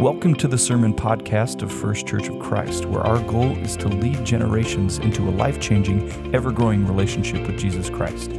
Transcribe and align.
Welcome 0.00 0.34
to 0.34 0.46
the 0.46 0.58
Sermon 0.58 0.92
Podcast 0.92 1.62
of 1.62 1.72
First 1.72 2.06
Church 2.06 2.28
of 2.28 2.38
Christ, 2.38 2.84
where 2.84 3.00
our 3.00 3.18
goal 3.22 3.56
is 3.56 3.78
to 3.78 3.88
lead 3.88 4.26
generations 4.26 4.98
into 4.98 5.26
a 5.26 5.32
life 5.32 5.58
changing, 5.58 6.34
ever 6.34 6.52
growing 6.52 6.86
relationship 6.86 7.46
with 7.46 7.58
Jesus 7.58 7.88
Christ. 7.88 8.30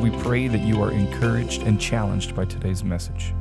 We 0.00 0.10
pray 0.10 0.48
that 0.48 0.62
you 0.62 0.82
are 0.82 0.90
encouraged 0.90 1.62
and 1.62 1.80
challenged 1.80 2.34
by 2.34 2.46
today's 2.46 2.82
message. 2.82 3.32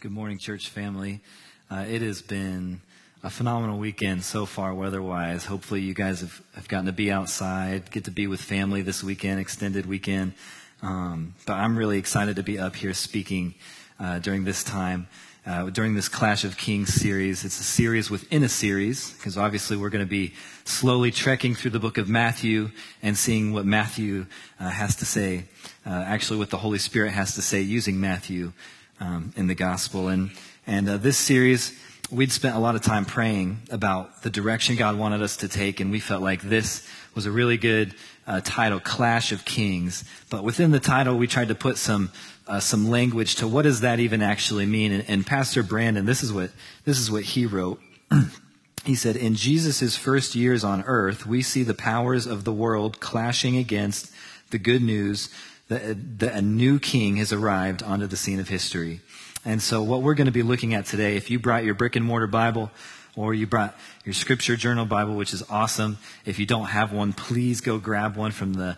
Good 0.00 0.10
morning, 0.10 0.36
church 0.36 0.68
family. 0.68 1.22
Uh, 1.70 1.86
it 1.88 2.02
has 2.02 2.20
been 2.20 2.82
a 3.22 3.30
phenomenal 3.30 3.78
weekend 3.78 4.22
so 4.22 4.44
far, 4.44 4.74
weather 4.74 5.02
wise. 5.02 5.46
Hopefully, 5.46 5.80
you 5.80 5.94
guys 5.94 6.20
have, 6.20 6.42
have 6.54 6.68
gotten 6.68 6.84
to 6.84 6.92
be 6.92 7.10
outside, 7.10 7.90
get 7.90 8.04
to 8.04 8.10
be 8.10 8.26
with 8.26 8.42
family 8.42 8.82
this 8.82 9.02
weekend, 9.02 9.40
extended 9.40 9.86
weekend. 9.86 10.34
Um, 10.82 11.34
but 11.46 11.54
I'm 11.54 11.78
really 11.78 11.96
excited 11.96 12.36
to 12.36 12.42
be 12.42 12.58
up 12.58 12.76
here 12.76 12.92
speaking 12.92 13.54
uh, 13.98 14.18
during 14.18 14.44
this 14.44 14.62
time 14.62 15.08
uh, 15.46 15.70
during 15.70 15.94
this 15.94 16.08
Clash 16.08 16.44
of 16.44 16.56
Kings 16.56 16.92
series. 16.92 17.44
It's 17.44 17.60
a 17.60 17.64
series 17.64 18.10
within 18.10 18.42
a 18.42 18.48
series, 18.48 19.12
because 19.12 19.38
obviously 19.38 19.76
we're 19.76 19.90
going 19.90 20.04
to 20.04 20.10
be 20.10 20.34
slowly 20.64 21.10
trekking 21.10 21.54
through 21.54 21.70
the 21.70 21.78
book 21.78 21.98
of 21.98 22.08
Matthew 22.08 22.70
and 23.02 23.16
seeing 23.16 23.52
what 23.52 23.64
Matthew 23.64 24.26
uh, 24.58 24.68
has 24.68 24.96
to 24.96 25.04
say, 25.04 25.44
uh, 25.86 25.90
actually, 25.90 26.38
what 26.38 26.50
the 26.50 26.58
Holy 26.58 26.78
Spirit 26.78 27.12
has 27.12 27.34
to 27.36 27.42
say 27.42 27.60
using 27.60 28.00
Matthew 28.00 28.52
um, 28.98 29.32
in 29.36 29.46
the 29.46 29.54
gospel. 29.54 30.08
And, 30.08 30.32
and 30.66 30.88
uh, 30.88 30.96
this 30.96 31.16
series, 31.16 31.78
we'd 32.10 32.32
spent 32.32 32.56
a 32.56 32.58
lot 32.58 32.74
of 32.74 32.82
time 32.82 33.04
praying 33.04 33.62
about 33.70 34.22
the 34.22 34.30
direction 34.30 34.74
God 34.74 34.98
wanted 34.98 35.22
us 35.22 35.36
to 35.38 35.48
take, 35.48 35.78
and 35.78 35.92
we 35.92 36.00
felt 36.00 36.22
like 36.22 36.42
this 36.42 36.88
was 37.14 37.24
a 37.26 37.30
really 37.30 37.56
good 37.56 37.94
uh, 38.26 38.40
title, 38.42 38.80
Clash 38.80 39.30
of 39.30 39.44
Kings. 39.44 40.04
But 40.28 40.42
within 40.42 40.72
the 40.72 40.80
title, 40.80 41.16
we 41.16 41.28
tried 41.28 41.48
to 41.48 41.54
put 41.54 41.78
some 41.78 42.10
uh, 42.46 42.60
some 42.60 42.88
language 42.88 43.36
to 43.36 43.48
what 43.48 43.62
does 43.62 43.80
that 43.80 43.98
even 44.00 44.22
actually 44.22 44.66
mean. 44.66 44.92
And, 44.92 45.04
and 45.08 45.26
Pastor 45.26 45.62
Brandon, 45.62 46.06
this 46.06 46.22
is 46.22 46.32
what 46.32 46.50
this 46.84 46.98
is 46.98 47.10
what 47.10 47.24
he 47.24 47.46
wrote. 47.46 47.80
he 48.84 48.94
said, 48.94 49.16
"In 49.16 49.34
Jesus' 49.34 49.96
first 49.96 50.34
years 50.34 50.64
on 50.64 50.82
earth, 50.84 51.26
we 51.26 51.42
see 51.42 51.62
the 51.62 51.74
powers 51.74 52.26
of 52.26 52.44
the 52.44 52.52
world 52.52 53.00
clashing 53.00 53.56
against 53.56 54.12
the 54.50 54.58
good 54.58 54.82
news 54.82 55.28
that, 55.68 56.20
that 56.20 56.34
a 56.34 56.42
new 56.42 56.78
king 56.78 57.16
has 57.16 57.32
arrived 57.32 57.82
onto 57.82 58.06
the 58.06 58.16
scene 58.16 58.40
of 58.40 58.48
history." 58.48 59.00
And 59.44 59.62
so, 59.62 59.82
what 59.82 60.02
we're 60.02 60.14
going 60.14 60.26
to 60.26 60.32
be 60.32 60.42
looking 60.42 60.74
at 60.74 60.86
today, 60.86 61.16
if 61.16 61.30
you 61.30 61.38
brought 61.38 61.64
your 61.64 61.74
brick 61.74 61.96
and 61.96 62.04
mortar 62.04 62.26
Bible, 62.26 62.70
or 63.16 63.32
you 63.32 63.46
brought 63.46 63.76
your 64.04 64.12
scripture 64.12 64.56
journal 64.56 64.84
Bible, 64.84 65.14
which 65.14 65.32
is 65.32 65.42
awesome. 65.48 65.98
If 66.24 66.38
you 66.38 66.46
don't 66.46 66.66
have 66.66 66.92
one, 66.92 67.12
please 67.12 67.60
go 67.60 67.78
grab 67.78 68.14
one 68.16 68.30
from 68.30 68.52
the 68.54 68.76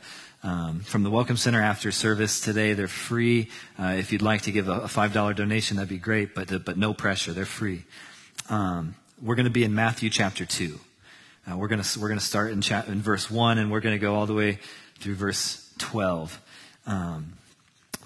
um, 0.49 0.81
from 0.81 1.03
the 1.03 1.11
Welcome 1.11 1.37
Center 1.37 1.61
after 1.61 1.93
service 1.93 2.41
today. 2.41 2.73
They're 2.73 2.89
free. 2.89 3.51
Uh, 3.79 3.97
if 3.99 4.13
you'd 4.13 4.23
like 4.23 4.43
to 4.43 4.51
give 4.51 4.67
a, 4.67 4.81
a, 4.81 4.87
$5 4.87 5.37
donation, 5.37 5.77
that'd 5.77 5.91
be 5.91 5.99
great, 5.99 6.35
but, 6.35 6.51
uh, 6.51 6.59
but 6.59 6.79
no 6.79 6.95
pressure. 6.95 7.35
They're 7.35 7.45
free. 7.45 7.85
Um, 8.49 8.95
we're 9.21 9.35
going 9.35 9.45
to 9.45 9.51
be 9.51 9.63
in 9.63 9.75
Matthew 9.75 10.09
chapter 10.09 10.47
2. 10.47 10.81
Uh, 11.51 11.57
we're 11.59 11.69
going 11.69 11.83
to 11.83 12.01
we're 12.01 12.15
to 12.15 12.21
start 12.21 12.53
in, 12.53 12.63
cha- 12.63 12.85
in 12.89 13.03
verse 13.03 13.31
1 13.31 13.59
and 13.59 13.71
we're 13.71 13.81
going 13.81 13.95
to 13.95 13.99
go 13.99 14.15
all 14.15 14.25
the 14.25 14.33
way 14.33 14.59
through 15.01 15.17
verse 15.17 15.71
12. 15.77 16.41
Um, 16.87 17.35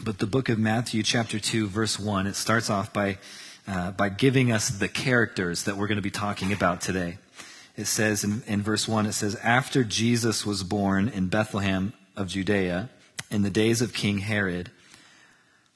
but 0.03 0.19
the 0.19 0.27
book 0.27 0.49
of 0.49 0.59
Matthew, 0.59 1.05
chapter 1.05 1.39
2, 1.39 1.69
verse 1.69 1.97
1, 1.97 2.27
it 2.27 2.35
starts 2.35 2.71
off 2.71 2.93
by, 2.93 3.19
uh, 3.69 3.93
by 3.93 4.09
giving 4.09 4.51
us 4.51 4.69
the 4.69 4.89
characters 4.89 5.63
that 5.65 5.77
we're 5.77 5.87
going 5.87 5.97
to 5.97 6.03
be 6.03 6.11
talking 6.11 6.53
about 6.53 6.81
today. 6.81 7.19
It 7.77 7.87
says 7.87 8.25
in, 8.25 8.43
in 8.49 8.63
verse 8.63 8.89
1, 8.89 9.07
it 9.07 9.13
says, 9.13 9.37
After 9.37 9.85
Jesus 9.85 10.45
was 10.45 10.65
born 10.65 11.09
in 11.09 11.29
Bethlehem 11.29 11.93
of 12.17 12.29
Judea 12.29 12.91
in 13.31 13.43
the 13.43 13.51
days 13.51 13.81
of 13.81 13.95
King 13.95 14.19
Herod, 14.19 14.71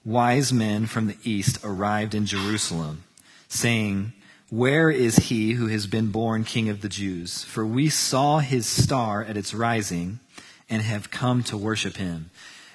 wise 0.04 0.52
men 0.52 0.86
from 0.86 1.06
the 1.06 1.16
east 1.24 1.58
arrived 1.64 2.14
in 2.14 2.26
Jerusalem, 2.26 3.04
saying, 3.48 4.12
Where 4.50 4.90
is 4.90 5.16
he 5.16 5.52
who 5.52 5.66
has 5.68 5.86
been 5.86 6.10
born 6.10 6.44
King 6.44 6.68
of 6.68 6.82
the 6.82 6.88
Jews? 6.88 7.44
For 7.44 7.66
we 7.66 7.88
saw 7.88 8.38
his 8.38 8.66
star 8.66 9.24
at 9.24 9.36
its 9.36 9.54
rising 9.54 10.20
and 10.68 10.82
have 10.82 11.10
come 11.10 11.42
to 11.44 11.56
worship 11.56 11.96
him. 11.96 12.30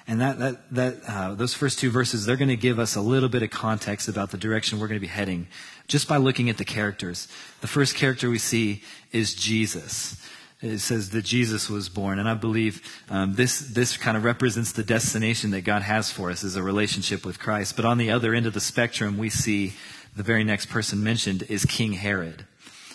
And 0.08 0.20
that, 0.20 0.38
that, 0.40 0.74
that, 0.74 0.96
uh, 1.06 1.34
those 1.34 1.54
first 1.54 1.78
two 1.78 1.90
verses, 1.90 2.26
they're 2.26 2.36
going 2.36 2.48
to 2.48 2.56
give 2.56 2.80
us 2.80 2.96
a 2.96 3.00
little 3.00 3.28
bit 3.28 3.42
of 3.44 3.50
context 3.50 4.08
about 4.08 4.30
the 4.32 4.36
direction 4.36 4.80
we're 4.80 4.88
going 4.88 5.00
to 5.00 5.00
be 5.00 5.06
heading 5.06 5.46
just 5.86 6.08
by 6.08 6.16
looking 6.16 6.50
at 6.50 6.58
the 6.58 6.64
characters. 6.64 7.28
The 7.60 7.68
first 7.68 7.94
character 7.94 8.28
we 8.28 8.38
see 8.38 8.82
is 9.12 9.34
Jesus 9.34 10.16
it 10.62 10.78
says 10.78 11.10
that 11.10 11.24
Jesus 11.24 11.68
was 11.68 11.88
born. 11.88 12.18
And 12.18 12.28
I 12.28 12.34
believe 12.34 12.80
um, 13.10 13.34
this, 13.34 13.58
this 13.58 13.96
kind 13.96 14.16
of 14.16 14.24
represents 14.24 14.72
the 14.72 14.84
destination 14.84 15.50
that 15.50 15.62
God 15.62 15.82
has 15.82 16.10
for 16.10 16.30
us 16.30 16.44
is 16.44 16.54
a 16.54 16.62
relationship 16.62 17.26
with 17.26 17.40
Christ. 17.40 17.74
But 17.74 17.84
on 17.84 17.98
the 17.98 18.10
other 18.10 18.32
end 18.32 18.46
of 18.46 18.54
the 18.54 18.60
spectrum, 18.60 19.18
we 19.18 19.28
see 19.28 19.74
the 20.14 20.22
very 20.22 20.44
next 20.44 20.66
person 20.66 21.02
mentioned 21.02 21.42
is 21.48 21.64
King 21.64 21.94
Herod. 21.94 22.46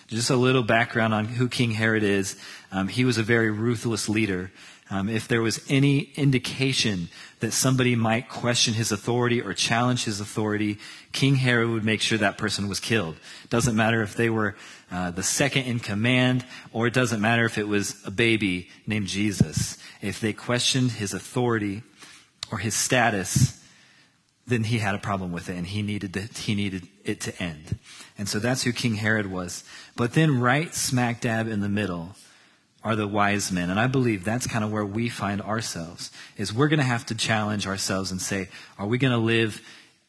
Just 0.07 0.29
a 0.29 0.37
little 0.37 0.63
background 0.63 1.13
on 1.13 1.25
who 1.25 1.49
King 1.49 1.71
Herod 1.71 2.03
is. 2.03 2.39
Um, 2.71 2.87
he 2.87 3.03
was 3.03 3.17
a 3.17 3.23
very 3.23 3.51
ruthless 3.51 4.07
leader. 4.07 4.51
Um, 4.89 5.09
if 5.09 5.27
there 5.27 5.41
was 5.41 5.59
any 5.67 6.11
indication 6.15 7.09
that 7.41 7.51
somebody 7.51 7.95
might 7.95 8.29
question 8.29 8.73
his 8.73 8.93
authority 8.93 9.41
or 9.41 9.53
challenge 9.53 10.05
his 10.05 10.21
authority, 10.21 10.79
King 11.11 11.35
Herod 11.35 11.69
would 11.69 11.83
make 11.83 11.99
sure 11.99 12.17
that 12.17 12.37
person 12.37 12.69
was 12.69 12.79
killed. 12.79 13.17
Doesn't 13.49 13.75
matter 13.75 14.01
if 14.01 14.15
they 14.15 14.29
were 14.29 14.55
uh, 14.91 15.11
the 15.11 15.23
second 15.23 15.63
in 15.63 15.79
command, 15.79 16.45
or 16.71 16.87
it 16.87 16.93
doesn't 16.93 17.19
matter 17.19 17.45
if 17.45 17.57
it 17.57 17.67
was 17.67 17.95
a 18.05 18.11
baby 18.11 18.69
named 18.85 19.07
Jesus. 19.07 19.77
If 20.01 20.19
they 20.19 20.33
questioned 20.33 20.91
his 20.91 21.13
authority 21.13 21.83
or 22.51 22.59
his 22.59 22.73
status, 22.73 23.61
then 24.47 24.63
he 24.63 24.79
had 24.79 24.95
a 24.95 24.99
problem 24.99 25.33
with 25.33 25.49
it 25.49 25.57
and 25.57 25.67
he 25.67 25.81
needed, 25.81 26.13
to, 26.13 26.21
he 26.21 26.55
needed 26.55 26.87
it 27.03 27.19
to 27.21 27.43
end. 27.43 27.77
And 28.17 28.29
so 28.29 28.39
that's 28.39 28.63
who 28.63 28.71
King 28.71 28.95
Herod 28.95 29.29
was. 29.29 29.63
But 29.97 30.13
then 30.13 30.39
right 30.39 30.73
smack 30.73 31.19
dab 31.19 31.47
in 31.47 31.59
the 31.59 31.69
middle 31.69 32.15
are 32.81 32.95
the 32.95 33.07
wise 33.07 33.51
men. 33.51 33.69
And 33.69 33.79
I 33.79 33.87
believe 33.87 34.23
that's 34.23 34.47
kind 34.47 34.63
of 34.63 34.71
where 34.71 34.85
we 34.85 35.09
find 35.09 35.41
ourselves, 35.41 36.11
is 36.37 36.53
we're 36.53 36.69
going 36.69 36.79
to 36.79 36.85
have 36.85 37.05
to 37.07 37.15
challenge 37.15 37.67
ourselves 37.67 38.11
and 38.11 38.21
say, 38.21 38.47
are 38.77 38.87
we 38.87 38.97
going 38.97 39.11
to 39.11 39.17
live 39.17 39.61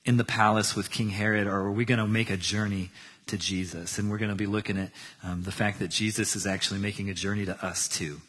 in 0.04 0.16
the 0.16 0.24
palace 0.24 0.76
with 0.76 0.90
King 0.90 1.10
Herod 1.10 1.48
or 1.48 1.56
are 1.56 1.72
we 1.72 1.84
going 1.84 1.98
to 1.98 2.06
make 2.06 2.30
a 2.30 2.36
journey 2.36 2.90
to 3.28 3.38
Jesus. 3.38 3.98
And 3.98 4.10
we're 4.10 4.18
going 4.18 4.30
to 4.30 4.36
be 4.36 4.46
looking 4.46 4.78
at 4.78 4.90
um, 5.22 5.42
the 5.42 5.52
fact 5.52 5.78
that 5.78 5.88
Jesus 5.88 6.36
is 6.36 6.46
actually 6.46 6.80
making 6.80 7.10
a 7.10 7.14
journey 7.14 7.46
to 7.46 7.64
us 7.64 7.88
too. 7.88 8.20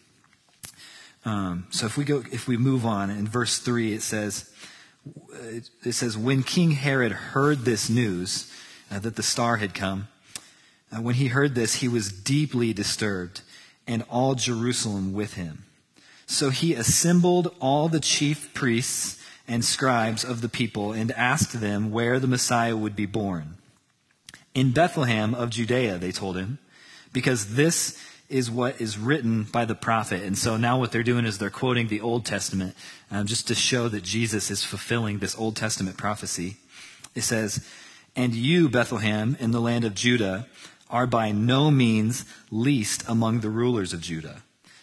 Um, 1.26 1.68
so 1.70 1.86
if 1.86 1.98
we 1.98 2.06
go, 2.06 2.24
if 2.32 2.48
we 2.48 2.58
move 2.58 2.86
on 2.86 3.10
in 3.10 3.28
verse 3.28 3.60
three, 3.60 3.94
it 3.94 4.02
says, 4.02 4.50
it 5.84 5.94
says, 5.94 6.18
when 6.18 6.44
King 6.44 6.72
Herod 6.72 7.12
heard 7.12 7.66
this 7.66 7.90
news 7.90 8.52
uh, 8.92 9.00
that 9.00 9.16
the 9.16 9.24
star 9.24 9.58
had 9.58 9.74
come, 9.74 10.08
uh, 10.92 11.02
when 11.02 11.16
he 11.16 11.28
heard 11.28 11.56
this, 11.56 11.76
he 11.76 11.88
was 11.88 12.12
deeply 12.12 12.74
disturbed, 12.74 13.42
and 13.86 14.04
all 14.10 14.36
Jerusalem 14.36 15.14
with 15.14 15.34
him. 15.34 15.66
So 16.26 16.52
he 16.52 16.74
assembled 16.74 17.56
all 17.60 17.90
the 17.90 18.00
chief 18.00 18.54
priests 18.54 19.18
and 19.48 19.66
scribes 19.66 20.24
of 20.24 20.42
the 20.42 20.50
people 20.50 20.92
and 20.92 21.12
asked 21.14 21.60
them 21.60 21.92
where 21.92 22.20
the 22.20 22.28
Messiah 22.28 22.78
would 22.78 22.96
be 22.96 23.08
born. 23.08 23.58
In 24.54 24.72
Bethlehem 24.72 25.34
of 25.34 25.50
Judea, 25.50 25.98
they 25.98 26.12
told 26.12 26.38
him, 26.38 26.60
because 27.14 27.56
this 27.56 27.98
is 28.30 28.52
what 28.52 28.80
is 28.80 28.98
written 28.98 29.44
by 29.44 29.66
the 29.66 29.76
prophet. 29.76 30.24
And 30.24 30.38
so 30.38 30.56
now 30.56 30.80
what 30.80 30.92
they're 30.92 31.04
doing 31.04 31.26
is 31.26 31.38
they're 31.38 31.50
quoting 31.50 31.88
the 31.88 32.02
Old 32.02 32.26
Testament 32.26 32.76
um, 33.10 33.26
just 33.26 33.48
to 33.48 33.56
show 33.56 33.90
that 33.90 34.04
Jesus 34.04 34.52
is 34.52 34.64
fulfilling 34.64 35.18
this 35.18 35.38
Old 35.38 35.56
Testament 35.56 35.98
prophecy. 35.98 36.58
It 37.16 37.22
says, 37.22 37.66
And 38.16 38.36
you, 38.36 38.70
Bethlehem, 38.70 39.36
in 39.40 39.52
the 39.52 39.60
land 39.60 39.84
of 39.84 39.96
Judah, 39.96 40.48
are 40.90 41.08
by 41.08 41.32
no 41.32 41.72
means 41.72 42.26
least 42.52 43.04
among 43.08 43.40
the 43.40 43.50
rulers 43.50 43.94
of 43.94 44.02
Judah, 44.02 44.42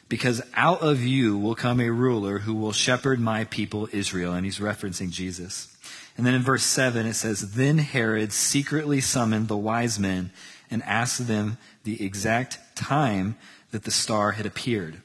because 0.09 0.43
out 0.55 0.81
of 0.83 1.03
you 1.03 1.37
will 1.37 1.57
come 1.57 1.81
a 1.81 1.91
ruler 1.91 2.41
who 2.41 2.55
will 2.55 2.73
shepherd 2.73 3.21
my 3.21 3.45
people 3.45 3.89
Israel. 3.93 4.35
And 4.35 4.45
he's 4.45 4.59
referencing 4.59 5.11
Jesus. 5.11 5.77
And 6.17 6.25
then 6.25 6.35
in 6.35 6.43
verse 6.43 6.65
7, 6.65 7.07
it 7.07 7.15
says, 7.15 7.53
Then 7.53 7.79
Herod 7.79 8.33
secretly 8.33 9.01
summoned 9.01 9.49
the 9.49 9.57
wise 9.57 9.99
men 9.99 10.31
and 10.71 10.83
asked 10.85 11.27
them 11.27 11.59
the 11.85 12.05
exact 12.05 12.59
time 12.75 13.37
that 13.71 13.85
the 13.85 13.91
star 13.91 14.33
had 14.33 14.47
appeared. 14.47 15.03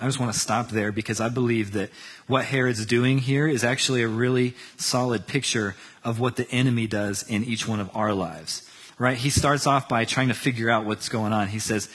I 0.00 0.06
just 0.06 0.20
want 0.20 0.32
to 0.32 0.38
stop 0.38 0.68
there 0.68 0.92
because 0.92 1.20
I 1.20 1.28
believe 1.28 1.72
that 1.72 1.90
what 2.26 2.44
Herod's 2.44 2.86
doing 2.86 3.18
here 3.18 3.48
is 3.48 3.64
actually 3.64 4.02
a 4.02 4.08
really 4.08 4.54
solid 4.76 5.26
picture 5.26 5.74
of 6.04 6.20
what 6.20 6.36
the 6.36 6.48
enemy 6.50 6.86
does 6.86 7.24
in 7.28 7.44
each 7.44 7.66
one 7.66 7.80
of 7.80 7.90
our 7.94 8.14
lives. 8.14 8.68
Right? 8.98 9.16
He 9.16 9.30
starts 9.30 9.66
off 9.66 9.88
by 9.88 10.04
trying 10.04 10.28
to 10.28 10.34
figure 10.34 10.70
out 10.70 10.84
what's 10.84 11.08
going 11.08 11.32
on. 11.32 11.48
He 11.48 11.58
says, 11.58 11.88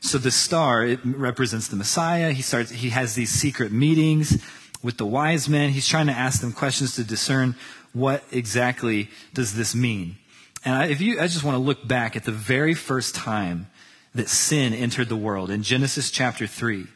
so 0.00 0.16
the 0.16 0.30
star, 0.30 0.84
it 0.84 1.00
represents 1.04 1.68
the 1.68 1.76
Messiah. 1.76 2.32
He 2.32 2.42
starts, 2.42 2.70
he 2.70 2.90
has 2.90 3.14
these 3.14 3.30
secret 3.30 3.70
meetings 3.70 4.42
with 4.82 4.96
the 4.96 5.06
wise 5.06 5.48
men. 5.48 5.70
He's 5.70 5.88
trying 5.88 6.06
to 6.06 6.12
ask 6.12 6.40
them 6.40 6.52
questions 6.52 6.94
to 6.96 7.04
discern 7.04 7.56
what 7.92 8.22
exactly 8.30 9.10
does 9.34 9.54
this 9.54 9.74
mean. 9.74 10.16
And 10.64 10.74
I, 10.74 10.86
if 10.86 11.00
you, 11.00 11.20
I 11.20 11.26
just 11.26 11.44
want 11.44 11.56
to 11.56 11.62
look 11.62 11.86
back 11.86 12.16
at 12.16 12.24
the 12.24 12.32
very 12.32 12.74
first 12.74 13.14
time 13.14 13.68
that 14.14 14.28
sin 14.28 14.74
entered 14.74 15.08
the 15.08 15.16
world 15.16 15.50
in 15.50 15.62
Genesis 15.62 16.10
chapter 16.10 16.46
3. 16.46 16.86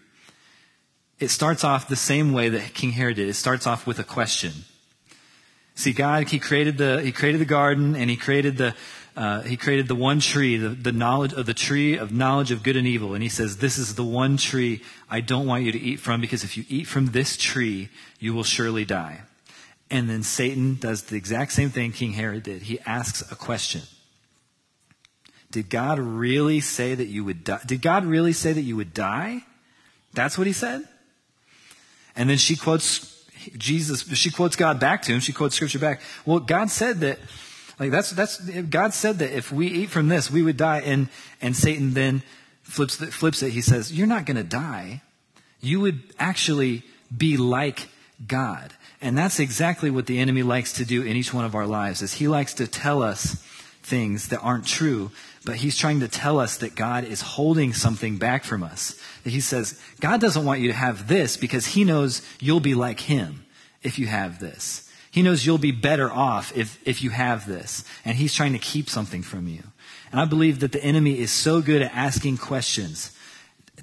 It 1.21 1.29
starts 1.29 1.65
off 1.65 1.89
the 1.89 1.97
same 1.97 2.33
way 2.33 2.49
that 2.49 2.75
King 2.75 2.93
Herod 2.93 3.17
did. 3.17 3.29
It 3.29 3.35
starts 3.35 3.67
off 3.67 3.87
with 3.87 3.99
a 3.99 4.05
question. 4.05 4.53
See, 5.75 5.93
God, 5.93 6.29
He 6.29 6.39
created 6.39 6.77
the, 6.79 7.01
He 7.01 7.13
created 7.13 7.41
the 7.41 7.47
garden 7.47 7.95
and 7.97 8.11
He 8.11 8.17
created 8.17 8.57
the, 8.57 8.75
uh, 9.17 9.43
he 9.43 9.57
created 9.57 9.87
the 9.87 9.95
one 9.95 10.19
tree, 10.19 10.57
the, 10.57 10.71
the 10.71 10.93
knowledge 10.93 11.33
of 11.33 11.47
the 11.47 11.55
tree 11.55 11.97
of 11.97 12.13
knowledge 12.13 12.51
of 12.51 12.63
good 12.65 12.77
and 12.77 12.87
evil. 12.87 13.15
And 13.15 13.23
he 13.23 13.29
says, 13.29 13.59
This 13.59 13.79
is 13.79 13.95
the 13.95 14.05
one 14.05 14.37
tree 14.37 14.83
I 15.09 15.21
don't 15.21 15.47
want 15.47 15.65
you 15.65 15.73
to 15.73 15.79
eat 15.79 16.01
from 16.01 16.21
because 16.21 16.43
if 16.43 16.57
you 16.57 16.65
eat 16.69 16.89
from 16.89 17.07
this 17.07 17.37
tree, 17.37 17.91
you 18.19 18.35
will 18.35 18.43
surely 18.43 18.85
die. 18.85 19.21
And 19.91 20.11
then 20.11 20.23
Satan 20.25 20.77
does 20.81 21.05
the 21.05 21.17
exact 21.17 21.53
same 21.53 21.71
thing 21.71 21.93
King 21.93 22.13
Herod 22.13 22.43
did. 22.43 22.63
He 22.63 22.81
asks 22.81 23.21
a 23.31 23.37
question. 23.37 23.83
Did 25.53 25.71
God 25.71 26.01
really 26.01 26.59
say 26.59 26.97
that 26.97 27.07
you 27.07 27.23
would 27.25 27.45
die? 27.45 27.61
Did 27.65 27.83
God 27.83 28.05
really 28.05 28.33
say 28.33 28.53
that 28.53 28.63
you 28.63 28.75
would 28.75 28.93
die? 28.93 29.45
That's 30.13 30.37
what 30.37 30.49
he 30.49 30.53
said. 30.53 30.89
And 32.17 32.29
then 32.29 32.39
she 32.39 32.57
quotes 32.57 33.15
Jesus, 33.57 34.03
she 34.17 34.31
quotes 34.31 34.57
God 34.57 34.81
back 34.81 35.03
to 35.03 35.13
him. 35.13 35.21
She 35.21 35.33
quotes 35.33 35.55
scripture 35.55 35.79
back. 35.79 36.01
Well, 36.25 36.41
God 36.41 36.71
said 36.71 37.01
that 37.01 37.19
like 37.79 37.91
that's 37.91 38.11
that's 38.11 38.39
God 38.39 38.95
said 38.95 39.19
that 39.19 39.37
if 39.37 39.51
we 39.51 39.67
eat 39.67 39.91
from 39.91 40.09
this, 40.09 40.31
we 40.31 40.43
would 40.43 40.57
die. 40.57 40.81
And 40.81 41.09
and 41.41 41.57
Satan 41.57 41.95
then 41.95 42.23
flips 42.63 42.97
flips 42.97 43.43
it. 43.43 43.51
He 43.51 43.61
says, 43.61 43.93
"You're 43.93 44.07
not 44.07 44.27
going 44.27 44.37
to 44.37 44.45
die. 44.45 45.03
You 45.61 45.81
would 45.81 46.01
actually 46.19 46.85
be 47.17 47.37
like 47.37 47.89
God." 48.27 48.73
And 49.01 49.19
that's 49.19 49.39
exactly 49.39 49.91
what 49.91 50.07
the 50.07 50.19
enemy 50.19 50.43
likes 50.43 50.73
to 50.75 50.85
do 50.85 51.03
in 51.03 51.17
each 51.17 51.35
one 51.35 51.45
of 51.45 51.55
our 51.55 51.67
lives. 51.67 52.01
Is 52.01 52.15
he 52.15 52.29
likes 52.29 52.55
to 52.55 52.67
tell 52.67 53.03
us 53.03 53.43
things 53.83 54.29
that 54.29 54.41
aren't 54.41 54.67
true, 54.67 55.11
but 55.45 55.57
he's 55.57 55.77
trying 55.77 56.01
to 56.01 56.09
tell 56.09 56.41
us 56.41 56.57
that 56.59 56.75
God 56.75 57.05
is 57.05 57.21
holding 57.21 57.75
something 57.75 58.17
back 58.17 58.45
from 58.45 58.63
us. 58.63 58.99
That 59.25 59.31
he 59.31 59.41
says, 59.41 59.79
God 60.01 60.21
doesn't 60.21 60.45
want 60.45 60.61
you 60.61 60.69
to 60.69 60.75
have 60.75 61.07
this 61.07 61.37
because 61.37 61.67
he 61.67 61.85
knows 61.85 62.23
you'll 62.41 62.61
be 62.61 62.75
like 62.75 63.01
him 63.01 63.45
if 63.83 63.99
you 63.99 64.07
have 64.07 64.39
this. 64.39 64.89
He 65.15 65.23
knows 65.23 65.47
you'll 65.47 65.59
be 65.59 65.71
better 65.71 66.11
off 66.11 66.57
if, 66.57 66.77
if 66.85 67.01
you 67.01 67.11
have 67.11 67.47
this. 67.47 67.85
And 68.05 68.17
he's 68.17 68.35
trying 68.35 68.53
to 68.55 68.59
keep 68.59 68.91
something 68.91 69.23
from 69.23 69.47
you. 69.47 69.63
And 70.11 70.21
I 70.21 70.25
believe 70.25 70.59
that 70.59 70.73
the 70.73 70.83
enemy 70.83 71.21
is 71.21 71.31
so 71.31 71.63
good 71.63 71.83
at 71.83 71.95
asking 71.95 72.39
questions 72.39 73.17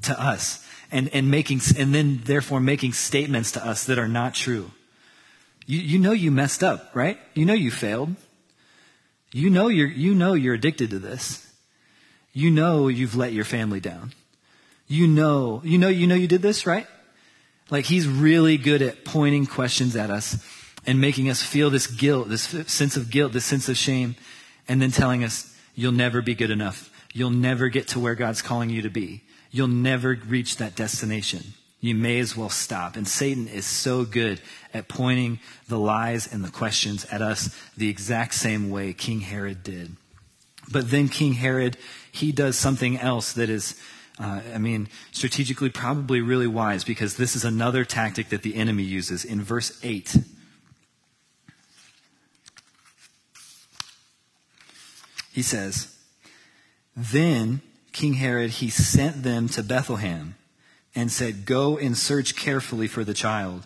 to 0.01 0.21
us 0.21 0.67
and, 0.91 1.09
and 1.13 1.31
making, 1.31 1.61
and 1.77 1.95
then 1.95 2.19
therefore 2.25 2.59
making 2.59 2.91
statements 2.91 3.53
to 3.53 3.65
us 3.65 3.85
that 3.85 3.97
are 3.97 4.09
not 4.09 4.33
true. 4.35 4.71
You, 5.65 5.79
you 5.79 5.99
know 5.99 6.11
you 6.11 6.31
messed 6.31 6.65
up, 6.65 6.93
right? 6.93 7.17
You 7.33 7.45
know 7.45 7.53
you 7.53 7.71
failed. 7.71 8.13
You 9.31 9.49
know 9.49 9.69
you're, 9.69 9.87
you 9.87 10.13
know 10.13 10.33
you're 10.33 10.55
addicted 10.55 10.89
to 10.89 10.99
this. 10.99 11.49
You 12.33 12.51
know 12.51 12.89
you've 12.89 13.15
let 13.15 13.31
your 13.31 13.45
family 13.45 13.79
down. 13.79 14.11
You 14.85 15.07
know, 15.07 15.61
you 15.63 15.77
know, 15.77 15.87
you 15.87 16.07
know 16.07 16.15
you 16.15 16.27
did 16.27 16.41
this, 16.41 16.67
right? 16.67 16.87
Like 17.69 17.85
he's 17.85 18.05
really 18.05 18.57
good 18.57 18.81
at 18.81 19.05
pointing 19.05 19.45
questions 19.45 19.95
at 19.95 20.09
us 20.09 20.45
and 20.85 20.99
making 20.99 21.29
us 21.29 21.43
feel 21.43 21.69
this 21.69 21.87
guilt, 21.87 22.29
this 22.29 22.43
sense 22.71 22.97
of 22.97 23.11
guilt, 23.11 23.33
this 23.33 23.45
sense 23.45 23.69
of 23.69 23.77
shame, 23.77 24.15
and 24.67 24.81
then 24.81 24.91
telling 24.91 25.23
us, 25.23 25.55
you'll 25.75 25.91
never 25.91 26.21
be 26.21 26.35
good 26.35 26.51
enough. 26.51 26.89
You'll 27.13 27.29
never 27.29 27.69
get 27.69 27.89
to 27.89 27.99
where 27.99 28.15
God's 28.15 28.41
calling 28.41 28.69
you 28.69 28.81
to 28.81 28.89
be. 28.89 29.23
You'll 29.51 29.67
never 29.67 30.17
reach 30.27 30.57
that 30.57 30.75
destination. 30.75 31.53
You 31.81 31.95
may 31.95 32.19
as 32.19 32.37
well 32.37 32.49
stop. 32.49 32.95
And 32.95 33.07
Satan 33.07 33.47
is 33.47 33.65
so 33.65 34.05
good 34.05 34.39
at 34.73 34.87
pointing 34.87 35.39
the 35.67 35.79
lies 35.79 36.31
and 36.31 36.43
the 36.43 36.51
questions 36.51 37.05
at 37.05 37.21
us 37.21 37.55
the 37.75 37.89
exact 37.89 38.35
same 38.35 38.69
way 38.69 38.93
King 38.93 39.21
Herod 39.21 39.63
did. 39.63 39.97
But 40.71 40.91
then 40.91 41.09
King 41.09 41.33
Herod, 41.33 41.77
he 42.11 42.31
does 42.31 42.57
something 42.57 42.97
else 42.97 43.33
that 43.33 43.49
is, 43.49 43.81
uh, 44.19 44.41
I 44.53 44.59
mean, 44.59 44.87
strategically 45.11 45.69
probably 45.69 46.21
really 46.21 46.47
wise 46.47 46.83
because 46.83 47.17
this 47.17 47.35
is 47.35 47.43
another 47.43 47.83
tactic 47.83 48.29
that 48.29 48.43
the 48.43 48.55
enemy 48.55 48.83
uses. 48.83 49.25
In 49.25 49.41
verse 49.41 49.79
8, 49.83 50.17
He 55.31 55.41
says, 55.41 55.95
Then 56.95 57.61
King 57.93 58.13
Herod, 58.13 58.51
he 58.51 58.69
sent 58.69 59.23
them 59.23 59.47
to 59.49 59.63
Bethlehem 59.63 60.35
and 60.95 61.11
said, 61.11 61.45
Go 61.45 61.77
and 61.77 61.97
search 61.97 62.35
carefully 62.35 62.87
for 62.87 63.03
the 63.03 63.13
child. 63.13 63.65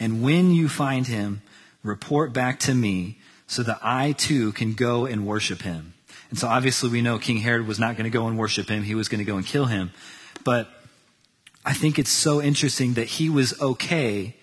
And 0.00 0.22
when 0.22 0.52
you 0.52 0.68
find 0.68 1.06
him, 1.06 1.42
report 1.82 2.32
back 2.32 2.58
to 2.60 2.74
me 2.74 3.18
so 3.46 3.62
that 3.62 3.78
I 3.82 4.12
too 4.12 4.52
can 4.52 4.74
go 4.74 5.06
and 5.06 5.26
worship 5.26 5.62
him. 5.62 5.94
And 6.30 6.38
so 6.38 6.46
obviously 6.48 6.90
we 6.90 7.02
know 7.02 7.18
King 7.18 7.38
Herod 7.38 7.66
was 7.66 7.78
not 7.78 7.96
going 7.96 8.04
to 8.04 8.10
go 8.10 8.26
and 8.26 8.38
worship 8.38 8.68
him. 8.68 8.82
He 8.82 8.94
was 8.94 9.08
going 9.08 9.18
to 9.18 9.24
go 9.24 9.36
and 9.36 9.46
kill 9.46 9.64
him. 9.64 9.90
But 10.44 10.68
I 11.64 11.72
think 11.72 11.98
it's 11.98 12.10
so 12.10 12.42
interesting 12.42 12.94
that 12.94 13.06
he 13.06 13.30
was 13.30 13.58
okay 13.60 14.36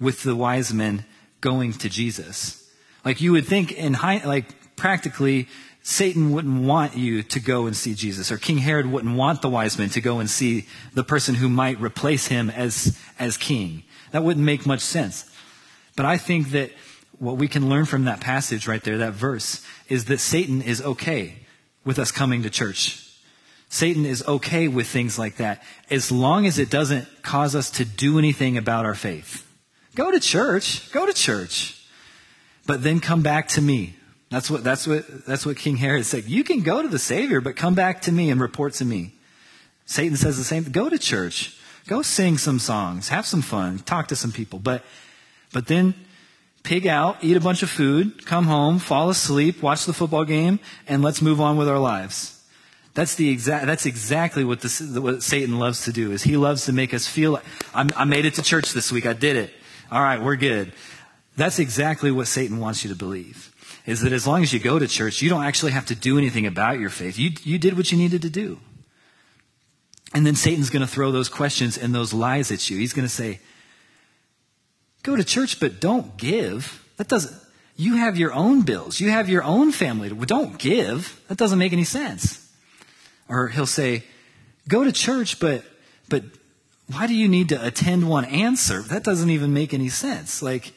with 0.00 0.22
the 0.22 0.36
wise 0.36 0.72
men 0.72 1.04
going 1.40 1.72
to 1.74 1.88
Jesus. 1.88 2.60
Like 3.04 3.20
you 3.20 3.32
would 3.32 3.46
think 3.46 3.72
in 3.72 3.94
high, 3.94 4.24
like 4.24 4.46
practically, 4.76 5.48
Satan 5.82 6.32
wouldn't 6.32 6.62
want 6.62 6.96
you 6.96 7.22
to 7.22 7.40
go 7.40 7.66
and 7.66 7.76
see 7.76 7.94
Jesus, 7.94 8.32
or 8.32 8.38
King 8.38 8.58
Herod 8.58 8.86
wouldn't 8.86 9.16
want 9.16 9.42
the 9.42 9.50
wise 9.50 9.78
men 9.78 9.90
to 9.90 10.00
go 10.00 10.18
and 10.18 10.30
see 10.30 10.66
the 10.94 11.04
person 11.04 11.34
who 11.34 11.48
might 11.48 11.80
replace 11.80 12.26
him 12.26 12.48
as, 12.48 12.98
as 13.18 13.36
king. 13.36 13.82
That 14.12 14.24
wouldn't 14.24 14.46
make 14.46 14.66
much 14.66 14.80
sense. 14.80 15.30
But 15.94 16.06
I 16.06 16.16
think 16.16 16.50
that 16.50 16.70
what 17.18 17.36
we 17.36 17.48
can 17.48 17.68
learn 17.68 17.84
from 17.84 18.04
that 18.04 18.20
passage 18.20 18.66
right 18.66 18.82
there, 18.82 18.98
that 18.98 19.12
verse, 19.12 19.64
is 19.88 20.06
that 20.06 20.20
Satan 20.20 20.62
is 20.62 20.80
okay 20.80 21.36
with 21.84 21.98
us 21.98 22.10
coming 22.10 22.42
to 22.42 22.50
church. 22.50 23.00
Satan 23.68 24.06
is 24.06 24.24
okay 24.26 24.68
with 24.68 24.86
things 24.86 25.18
like 25.18 25.36
that 25.36 25.62
as 25.90 26.12
long 26.12 26.46
as 26.46 26.58
it 26.58 26.70
doesn't 26.70 27.06
cause 27.22 27.54
us 27.54 27.70
to 27.72 27.84
do 27.84 28.18
anything 28.18 28.56
about 28.56 28.84
our 28.84 28.94
faith. 28.94 29.46
Go 29.94 30.10
to 30.10 30.20
church, 30.20 30.90
go 30.92 31.06
to 31.06 31.12
church, 31.12 31.84
but 32.66 32.82
then 32.82 33.00
come 33.00 33.22
back 33.22 33.48
to 33.48 33.60
me. 33.60 33.96
That's 34.30 34.50
what, 34.50 34.64
that's 34.64 34.86
what, 34.86 35.26
that's 35.26 35.46
what 35.46 35.56
King 35.56 35.76
Herod 35.76 36.06
said. 36.06 36.24
You 36.24 36.44
can 36.44 36.60
go 36.60 36.82
to 36.82 36.88
the 36.88 36.98
Savior, 36.98 37.40
but 37.40 37.56
come 37.56 37.74
back 37.74 38.02
to 38.02 38.12
me 38.12 38.30
and 38.30 38.40
report 38.40 38.74
to 38.74 38.84
me. 38.84 39.12
Satan 39.86 40.16
says 40.16 40.38
the 40.38 40.44
same. 40.44 40.64
Go 40.64 40.88
to 40.88 40.98
church. 40.98 41.56
Go 41.86 42.02
sing 42.02 42.38
some 42.38 42.58
songs. 42.58 43.08
Have 43.08 43.26
some 43.26 43.42
fun. 43.42 43.78
Talk 43.80 44.08
to 44.08 44.16
some 44.16 44.32
people. 44.32 44.58
But, 44.58 44.82
but 45.52 45.66
then 45.66 45.94
pig 46.62 46.86
out, 46.86 47.22
eat 47.22 47.36
a 47.36 47.40
bunch 47.40 47.62
of 47.62 47.70
food, 47.70 48.26
come 48.26 48.46
home, 48.46 48.78
fall 48.78 49.10
asleep, 49.10 49.62
watch 49.62 49.84
the 49.84 49.92
football 49.92 50.24
game, 50.24 50.58
and 50.88 51.02
let's 51.02 51.20
move 51.20 51.40
on 51.40 51.56
with 51.56 51.68
our 51.68 51.78
lives. 51.78 52.42
That's 52.94 53.16
the 53.16 53.28
exact, 53.28 53.66
that's 53.66 53.86
exactly 53.86 54.44
what, 54.44 54.60
this, 54.60 54.80
what 54.80 55.22
Satan 55.22 55.58
loves 55.58 55.84
to 55.84 55.92
do 55.92 56.12
is 56.12 56.22
he 56.22 56.36
loves 56.36 56.64
to 56.66 56.72
make 56.72 56.94
us 56.94 57.06
feel 57.06 57.32
like, 57.32 57.44
i 57.74 58.04
made 58.04 58.24
it 58.24 58.34
to 58.34 58.42
church 58.42 58.72
this 58.72 58.90
week. 58.90 59.04
I 59.04 59.12
did 59.12 59.36
it. 59.36 59.52
All 59.90 60.00
right, 60.00 60.22
we're 60.22 60.36
good. 60.36 60.72
That's 61.36 61.58
exactly 61.58 62.10
what 62.10 62.28
Satan 62.28 62.60
wants 62.60 62.84
you 62.84 62.90
to 62.90 62.96
believe 62.96 63.53
is 63.86 64.00
that 64.00 64.12
as 64.12 64.26
long 64.26 64.42
as 64.42 64.52
you 64.52 64.58
go 64.58 64.78
to 64.78 64.88
church, 64.88 65.20
you 65.20 65.28
don't 65.28 65.44
actually 65.44 65.72
have 65.72 65.86
to 65.86 65.94
do 65.94 66.16
anything 66.16 66.46
about 66.46 66.78
your 66.78 66.90
faith. 66.90 67.18
You, 67.18 67.32
you 67.42 67.58
did 67.58 67.76
what 67.76 67.92
you 67.92 67.98
needed 67.98 68.22
to 68.22 68.30
do. 68.30 68.58
And 70.14 70.24
then 70.24 70.36
Satan's 70.36 70.70
going 70.70 70.86
to 70.86 70.90
throw 70.90 71.10
those 71.10 71.28
questions 71.28 71.76
and 71.76 71.94
those 71.94 72.14
lies 72.14 72.50
at 72.50 72.70
you. 72.70 72.78
He's 72.78 72.92
going 72.92 73.06
to 73.06 73.12
say, 73.12 73.40
go 75.02 75.16
to 75.16 75.24
church, 75.24 75.60
but 75.60 75.80
don't 75.80 76.16
give. 76.16 76.82
That 76.96 77.08
doesn't, 77.08 77.34
you 77.76 77.96
have 77.96 78.16
your 78.16 78.32
own 78.32 78.62
bills. 78.62 79.00
You 79.00 79.10
have 79.10 79.28
your 79.28 79.42
own 79.42 79.72
family. 79.72 80.08
Don't 80.08 80.58
give. 80.58 81.20
That 81.28 81.36
doesn't 81.36 81.58
make 81.58 81.72
any 81.72 81.84
sense. 81.84 82.40
Or 83.28 83.48
he'll 83.48 83.66
say, 83.66 84.04
go 84.68 84.84
to 84.84 84.92
church, 84.92 85.40
but, 85.40 85.64
but 86.08 86.22
why 86.86 87.06
do 87.06 87.14
you 87.14 87.28
need 87.28 87.48
to 87.50 87.66
attend 87.66 88.08
one 88.08 88.24
and 88.24 88.58
serve? 88.58 88.88
That 88.88 89.02
doesn't 89.02 89.30
even 89.30 89.52
make 89.52 89.74
any 89.74 89.88
sense. 89.88 90.42
Like, 90.42 90.72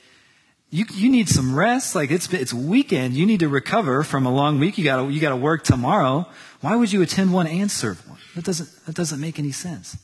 you, 0.69 0.86
you 0.93 1.09
need 1.09 1.29
some 1.29 1.55
rest. 1.55 1.95
Like 1.95 2.12
it's, 2.12 2.31
it's 2.33 2.53
weekend. 2.53 3.13
You 3.13 3.25
need 3.25 3.39
to 3.39 3.50
recover 3.50 4.03
from 4.03 4.25
a 4.25 4.33
long 4.33 4.59
week. 4.59 4.77
You 4.77 4.83
gotta, 4.83 5.12
you 5.12 5.19
gotta 5.19 5.36
work 5.36 5.63
tomorrow. 5.63 6.27
Why 6.62 6.75
would 6.75 6.91
you 6.91 7.01
attend 7.01 7.33
one 7.33 7.47
and 7.47 7.69
serve 7.69 8.07
one? 8.09 8.19
That 8.36 8.45
doesn't, 8.45 8.86
that 8.86 8.95
doesn't 8.95 9.19
make 9.19 9.39
any 9.39 9.51
sense. 9.51 9.97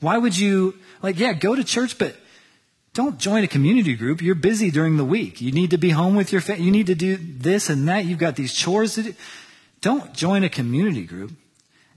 Why 0.00 0.16
would 0.16 0.36
you, 0.36 0.74
like, 1.02 1.18
yeah, 1.18 1.32
go 1.32 1.54
to 1.54 1.64
church, 1.64 1.98
but 1.98 2.16
don't 2.94 3.18
join 3.18 3.44
a 3.44 3.48
community 3.48 3.94
group. 3.94 4.22
You're 4.22 4.34
busy 4.34 4.70
during 4.70 4.96
the 4.96 5.04
week. 5.04 5.40
You 5.40 5.52
need 5.52 5.70
to 5.70 5.78
be 5.78 5.90
home 5.90 6.16
with 6.16 6.32
your 6.32 6.40
family. 6.40 6.64
You 6.64 6.70
need 6.70 6.86
to 6.86 6.94
do 6.94 7.16
this 7.16 7.68
and 7.68 7.86
that. 7.88 8.04
You've 8.04 8.18
got 8.18 8.36
these 8.36 8.54
chores 8.54 8.94
to 8.94 9.02
do. 9.04 9.14
Don't 9.80 10.12
join 10.14 10.42
a 10.42 10.48
community 10.48 11.04
group. 11.04 11.32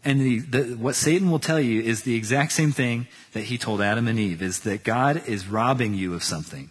And 0.06 0.20
the, 0.20 0.40
the, 0.40 0.64
what 0.76 0.96
Satan 0.96 1.32
will 1.32 1.40
tell 1.40 1.60
you 1.60 1.82
is 1.82 2.04
the 2.04 2.16
exact 2.16 2.52
same 2.52 2.72
thing 2.72 3.08
that 3.32 3.46
he 3.46 3.58
told 3.58 3.82
Adam 3.82 4.08
and 4.08 4.20
Eve, 4.20 4.42
is 4.42 4.60
that 4.62 4.84
God 4.84 5.28
is 5.28 5.48
robbing 5.48 5.94
you 5.94 6.14
of 6.14 6.24
something. 6.24 6.70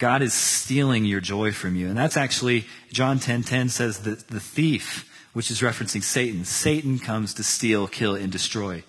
God 0.00 0.22
is 0.22 0.32
stealing 0.32 1.04
your 1.04 1.20
joy 1.20 1.52
from 1.52 1.76
you. 1.76 1.86
And 1.88 1.96
that's 1.96 2.16
actually, 2.16 2.64
John 2.90 3.18
10:10 3.18 3.24
10, 3.24 3.42
10 3.42 3.68
says 3.68 3.98
that 4.00 4.28
the 4.28 4.40
thief, 4.40 5.06
which 5.34 5.50
is 5.50 5.60
referencing 5.60 6.02
Satan, 6.02 6.46
Satan 6.46 6.98
comes 6.98 7.34
to 7.34 7.44
steal, 7.44 7.86
kill, 7.86 8.14
and 8.14 8.32
destroy. 8.32 8.82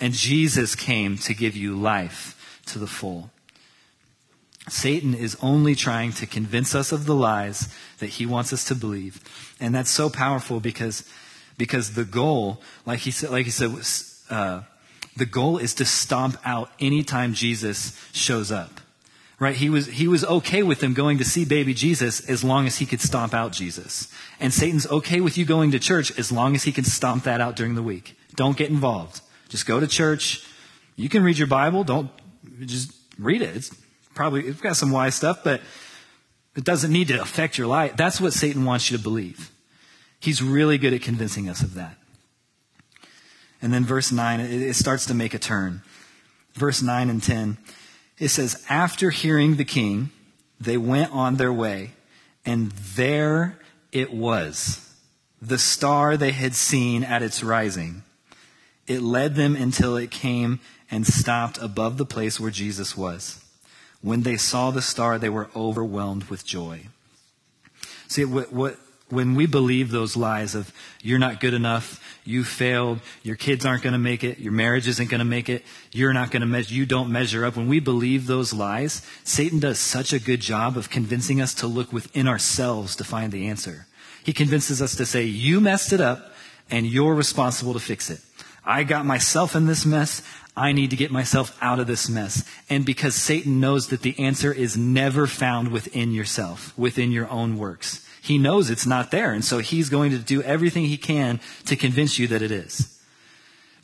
And 0.00 0.14
Jesus 0.14 0.74
came 0.74 1.18
to 1.18 1.34
give 1.34 1.54
you 1.54 1.76
life 1.76 2.62
to 2.66 2.78
the 2.78 2.86
full. 2.86 3.30
Satan 4.68 5.14
is 5.14 5.36
only 5.42 5.74
trying 5.74 6.12
to 6.12 6.26
convince 6.26 6.74
us 6.74 6.92
of 6.92 7.04
the 7.04 7.14
lies 7.14 7.68
that 7.98 8.10
he 8.16 8.24
wants 8.24 8.54
us 8.54 8.64
to 8.64 8.74
believe. 8.74 9.20
And 9.60 9.74
that's 9.74 9.90
so 9.90 10.08
powerful 10.08 10.60
because, 10.60 11.04
because 11.58 11.92
the 11.92 12.04
goal, 12.06 12.62
like 12.86 13.00
he 13.00 13.10
said, 13.10 13.30
like 13.30 13.44
he 13.44 13.50
said, 13.50 13.70
uh, 14.30 14.62
the 15.14 15.26
goal 15.26 15.58
is 15.58 15.74
to 15.74 15.84
stomp 15.84 16.38
out 16.42 16.70
anytime 16.80 17.34
Jesus 17.34 18.00
shows 18.12 18.50
up. 18.50 18.81
Right? 19.38 19.56
He 19.56 19.68
was, 19.68 19.86
he 19.86 20.06
was 20.06 20.24
okay 20.24 20.62
with 20.62 20.80
them 20.80 20.94
going 20.94 21.18
to 21.18 21.24
see 21.24 21.44
baby 21.44 21.74
Jesus 21.74 22.20
as 22.28 22.44
long 22.44 22.66
as 22.66 22.78
he 22.78 22.86
could 22.86 23.00
stomp 23.00 23.34
out 23.34 23.52
Jesus. 23.52 24.06
And 24.38 24.52
Satan's 24.52 24.86
okay 24.86 25.20
with 25.20 25.36
you 25.36 25.44
going 25.44 25.72
to 25.72 25.80
church 25.80 26.16
as 26.16 26.30
long 26.30 26.54
as 26.54 26.62
he 26.62 26.70
can 26.70 26.84
stomp 26.84 27.24
that 27.24 27.40
out 27.40 27.56
during 27.56 27.74
the 27.74 27.82
week. 27.82 28.16
Don't 28.36 28.56
get 28.56 28.70
involved. 28.70 29.20
Just 29.48 29.66
go 29.66 29.80
to 29.80 29.86
church. 29.86 30.46
You 30.96 31.08
can 31.08 31.24
read 31.24 31.38
your 31.38 31.48
Bible. 31.48 31.82
Don't 31.82 32.10
just 32.60 32.92
read 33.18 33.42
it. 33.42 33.56
It's 33.56 33.74
probably, 34.14 34.46
it's 34.46 34.60
got 34.60 34.76
some 34.76 34.92
wise 34.92 35.14
stuff, 35.14 35.40
but 35.42 35.60
it 36.54 36.64
doesn't 36.64 36.92
need 36.92 37.08
to 37.08 37.20
affect 37.20 37.58
your 37.58 37.66
life. 37.66 37.96
That's 37.96 38.20
what 38.20 38.32
Satan 38.32 38.64
wants 38.64 38.90
you 38.90 38.96
to 38.96 39.02
believe. 39.02 39.50
He's 40.20 40.42
really 40.42 40.78
good 40.78 40.92
at 40.94 41.02
convincing 41.02 41.48
us 41.48 41.62
of 41.62 41.74
that. 41.74 41.96
And 43.60 43.72
then 43.72 43.84
verse 43.84 44.12
9, 44.12 44.40
it 44.40 44.74
starts 44.74 45.06
to 45.06 45.14
make 45.14 45.34
a 45.34 45.38
turn. 45.38 45.82
Verse 46.54 46.82
9 46.82 47.08
and 47.08 47.22
10 47.22 47.56
it 48.22 48.30
says, 48.30 48.64
After 48.68 49.10
hearing 49.10 49.56
the 49.56 49.64
king, 49.64 50.10
they 50.60 50.76
went 50.76 51.12
on 51.12 51.36
their 51.36 51.52
way, 51.52 51.90
and 52.46 52.70
there 52.70 53.58
it 53.90 54.14
was, 54.14 54.94
the 55.40 55.58
star 55.58 56.16
they 56.16 56.30
had 56.30 56.54
seen 56.54 57.02
at 57.02 57.20
its 57.20 57.42
rising. 57.42 58.04
It 58.86 59.02
led 59.02 59.34
them 59.34 59.56
until 59.56 59.96
it 59.96 60.12
came 60.12 60.60
and 60.88 61.04
stopped 61.04 61.58
above 61.58 61.98
the 61.98 62.06
place 62.06 62.38
where 62.38 62.52
Jesus 62.52 62.96
was. 62.96 63.44
When 64.02 64.22
they 64.22 64.36
saw 64.36 64.70
the 64.70 64.82
star, 64.82 65.18
they 65.18 65.28
were 65.28 65.50
overwhelmed 65.56 66.24
with 66.24 66.46
joy. 66.46 66.86
See, 68.06 68.24
what, 68.24 68.52
what, 68.52 68.78
when 69.12 69.34
we 69.34 69.44
believe 69.44 69.90
those 69.90 70.16
lies 70.16 70.54
of 70.54 70.72
you're 71.02 71.18
not 71.18 71.38
good 71.38 71.52
enough, 71.52 72.02
you 72.24 72.42
failed, 72.42 72.98
your 73.22 73.36
kids 73.36 73.66
aren't 73.66 73.82
going 73.82 73.92
to 73.92 73.98
make 73.98 74.24
it, 74.24 74.38
your 74.38 74.54
marriage 74.54 74.88
isn't 74.88 75.10
going 75.10 75.18
to 75.18 75.24
make 75.24 75.50
it, 75.50 75.62
you're 75.92 76.14
not 76.14 76.30
going 76.30 76.40
to 76.40 76.46
measure, 76.46 76.72
you 76.72 76.86
don't 76.86 77.12
measure 77.12 77.44
up. 77.44 77.54
When 77.54 77.68
we 77.68 77.78
believe 77.78 78.26
those 78.26 78.54
lies, 78.54 79.06
Satan 79.22 79.60
does 79.60 79.78
such 79.78 80.14
a 80.14 80.18
good 80.18 80.40
job 80.40 80.78
of 80.78 80.88
convincing 80.88 81.42
us 81.42 81.52
to 81.56 81.66
look 81.66 81.92
within 81.92 82.26
ourselves 82.26 82.96
to 82.96 83.04
find 83.04 83.32
the 83.32 83.48
answer. 83.48 83.86
He 84.24 84.32
convinces 84.32 84.80
us 84.80 84.96
to 84.96 85.04
say, 85.04 85.24
you 85.24 85.60
messed 85.60 85.92
it 85.92 86.00
up 86.00 86.32
and 86.70 86.86
you're 86.86 87.14
responsible 87.14 87.74
to 87.74 87.80
fix 87.80 88.08
it. 88.08 88.20
I 88.64 88.82
got 88.82 89.04
myself 89.04 89.54
in 89.54 89.66
this 89.66 89.84
mess. 89.84 90.22
I 90.56 90.72
need 90.72 90.88
to 90.88 90.96
get 90.96 91.10
myself 91.10 91.54
out 91.60 91.80
of 91.80 91.86
this 91.86 92.08
mess. 92.08 92.48
And 92.70 92.86
because 92.86 93.14
Satan 93.14 93.60
knows 93.60 93.88
that 93.88 94.00
the 94.00 94.18
answer 94.18 94.54
is 94.54 94.74
never 94.74 95.26
found 95.26 95.68
within 95.68 96.12
yourself, 96.12 96.72
within 96.78 97.12
your 97.12 97.28
own 97.28 97.58
works 97.58 98.06
he 98.22 98.38
knows 98.38 98.70
it's 98.70 98.86
not 98.86 99.10
there. 99.10 99.32
And 99.32 99.44
so 99.44 99.58
he's 99.58 99.88
going 99.88 100.12
to 100.12 100.18
do 100.18 100.42
everything 100.42 100.84
he 100.84 100.96
can 100.96 101.40
to 101.66 101.74
convince 101.74 102.20
you 102.20 102.28
that 102.28 102.40
it 102.40 102.52
is. 102.52 103.00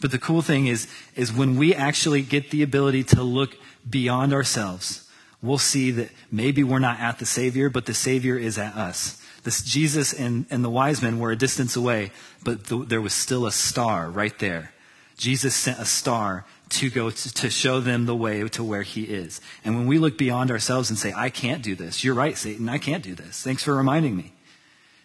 But 0.01 0.13
the 0.13 0.19
cool 0.19 0.43
thing 0.43 0.69
is, 0.69 0.87
is 1.17 1.33
when 1.33 1.57
we 1.57 1.75
actually 1.75 2.23
get 2.23 2.51
the 2.51 2.63
ability 2.63 3.03
to 3.05 3.23
look 3.25 3.57
beyond 3.89 4.33
ourselves, 4.33 5.11
we'll 5.43 5.59
see 5.59 5.91
that 5.91 6.11
maybe 6.31 6.63
we're 6.63 6.79
not 6.79 7.01
at 7.01 7.19
the 7.19 7.27
Savior, 7.27 7.69
but 7.69 7.87
the 7.87 7.95
Savior 7.95 8.39
is 8.39 8.59
at 8.59 8.77
us. 8.77 9.21
This 9.43 9.61
Jesus 9.61 10.13
and, 10.13 10.47
and 10.51 10.65
the 10.65 10.71
wise 10.71 11.03
men 11.03 11.19
were 11.19 11.33
a 11.33 11.37
distance 11.37 11.75
away, 11.75 12.13
but 12.45 12.67
the, 12.67 12.85
there 12.85 13.01
was 13.01 13.15
still 13.15 13.45
a 13.45 13.51
star 13.53 14.09
right 14.09 14.39
there. 14.39 14.73
Jesus 15.17 15.57
sent 15.57 15.81
a 15.81 15.85
star 15.85 16.47
to 16.71 16.91
go 16.91 17.11
to, 17.11 17.35
to, 17.35 17.51
show 17.51 17.81
them 17.81 18.07
the 18.07 18.15
way 18.15 18.47
to 18.49 18.65
where 18.65 18.83
he 18.83 19.05
is. 19.05 19.41
And 19.65 19.77
when 19.77 19.87
we 19.87 19.99
look 19.99 20.19
beyond 20.19 20.51
ourselves 20.51 20.91
and 20.91 20.99
say, 20.99 21.13
I 21.17 21.31
can't 21.31 21.63
do 21.63 21.75
this, 21.75 22.05
you're 22.05 22.15
right, 22.15 22.37
Satan, 22.37 22.69
I 22.69 22.79
can't 22.79 23.03
do 23.03 23.15
this. 23.15 23.43
Thanks 23.43 23.63
for 23.63 23.75
reminding 23.75 24.17
me. 24.17 24.33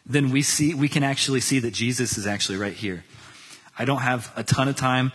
Then 0.06 0.32
we 0.32 0.42
see, 0.42 0.74
we 0.74 0.90
can 0.90 1.04
actually 1.04 1.40
see 1.40 1.60
that 1.60 1.74
Jesus 1.74 2.18
is 2.18 2.28
actually 2.28 2.58
right 2.58 2.74
here. 2.74 3.06
I 3.78 3.86
don't 3.86 4.02
have 4.02 4.32
a 4.36 4.44
ton 4.44 4.68
of 4.68 4.76
time 4.76 5.12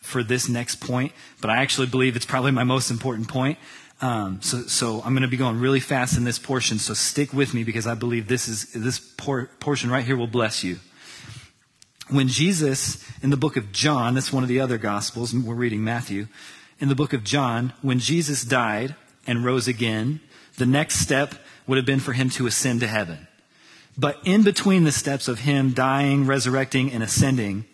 for 0.00 0.22
this 0.22 0.48
next 0.48 0.76
point, 0.76 1.12
but 1.40 1.50
I 1.50 1.58
actually 1.58 1.86
believe 1.86 2.16
it's 2.16 2.26
probably 2.26 2.50
my 2.50 2.64
most 2.64 2.90
important 2.90 3.28
point. 3.28 3.58
Um, 4.00 4.42
so, 4.42 4.62
so 4.62 4.96
I'm 5.04 5.12
going 5.12 5.22
to 5.22 5.28
be 5.28 5.36
going 5.36 5.60
really 5.60 5.78
fast 5.78 6.16
in 6.16 6.24
this 6.24 6.38
portion. 6.38 6.78
So 6.78 6.92
stick 6.92 7.32
with 7.32 7.54
me 7.54 7.62
because 7.62 7.86
I 7.86 7.94
believe 7.94 8.26
this 8.26 8.48
is 8.48 8.72
this 8.72 8.98
por- 8.98 9.48
portion 9.60 9.90
right 9.90 10.04
here 10.04 10.16
will 10.16 10.26
bless 10.26 10.64
you 10.64 10.80
when 12.12 12.28
Jesus, 12.28 13.04
in 13.22 13.30
the 13.30 13.36
book 13.36 13.56
of 13.56 13.72
John, 13.72 14.14
that's 14.14 14.32
one 14.32 14.42
of 14.42 14.48
the 14.48 14.60
other 14.60 14.78
gospels, 14.78 15.34
we're 15.34 15.54
reading 15.54 15.82
Matthew, 15.82 16.28
in 16.78 16.88
the 16.88 16.94
book 16.94 17.12
of 17.12 17.24
John, 17.24 17.72
when 17.80 17.98
Jesus 17.98 18.42
died 18.42 18.94
and 19.26 19.44
rose 19.44 19.68
again, 19.68 20.20
the 20.58 20.66
next 20.66 20.96
step 20.96 21.34
would 21.66 21.76
have 21.76 21.86
been 21.86 22.00
for 22.00 22.12
him 22.12 22.28
to 22.30 22.46
ascend 22.46 22.80
to 22.80 22.86
heaven. 22.86 23.28
But 23.96 24.18
in 24.24 24.42
between 24.42 24.84
the 24.84 24.92
steps 24.92 25.28
of 25.28 25.40
him 25.40 25.72
dying, 25.72 26.26
resurrecting, 26.26 26.92
and 26.92 27.02
ascending, 27.02 27.66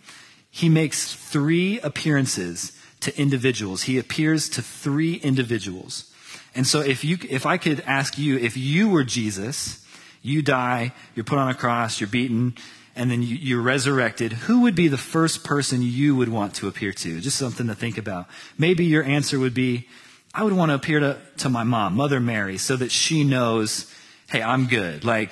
he 0.50 0.68
makes 0.68 1.14
three 1.14 1.80
appearances 1.80 2.72
to 3.00 3.18
individuals. 3.18 3.84
He 3.84 3.98
appears 3.98 4.48
to 4.50 4.62
three 4.62 5.14
individuals. 5.14 6.12
And 6.54 6.66
so 6.66 6.80
if 6.80 7.04
you, 7.04 7.18
if 7.28 7.46
I 7.46 7.56
could 7.56 7.80
ask 7.80 8.18
you, 8.18 8.36
if 8.36 8.56
you 8.56 8.88
were 8.88 9.04
Jesus, 9.04 9.84
you 10.22 10.42
die, 10.42 10.92
you're 11.14 11.24
put 11.24 11.38
on 11.38 11.48
a 11.48 11.54
cross, 11.54 12.00
you're 12.00 12.08
beaten, 12.08 12.56
and 12.98 13.08
then 13.08 13.22
you, 13.22 13.60
are 13.60 13.62
resurrected, 13.62 14.32
who 14.32 14.62
would 14.62 14.74
be 14.74 14.88
the 14.88 14.98
first 14.98 15.44
person 15.44 15.82
you 15.82 16.16
would 16.16 16.28
want 16.28 16.56
to 16.56 16.66
appear 16.66 16.92
to? 16.92 17.20
Just 17.20 17.38
something 17.38 17.68
to 17.68 17.74
think 17.76 17.96
about. 17.96 18.26
Maybe 18.58 18.86
your 18.86 19.04
answer 19.04 19.38
would 19.38 19.54
be, 19.54 19.86
I 20.34 20.42
would 20.42 20.52
want 20.52 20.70
to 20.70 20.74
appear 20.74 20.98
to, 20.98 21.16
to 21.38 21.48
my 21.48 21.62
mom, 21.62 21.94
Mother 21.94 22.18
Mary, 22.18 22.58
so 22.58 22.74
that 22.74 22.90
she 22.90 23.22
knows, 23.22 23.90
hey, 24.28 24.42
I'm 24.42 24.66
good. 24.66 25.04
Like, 25.04 25.30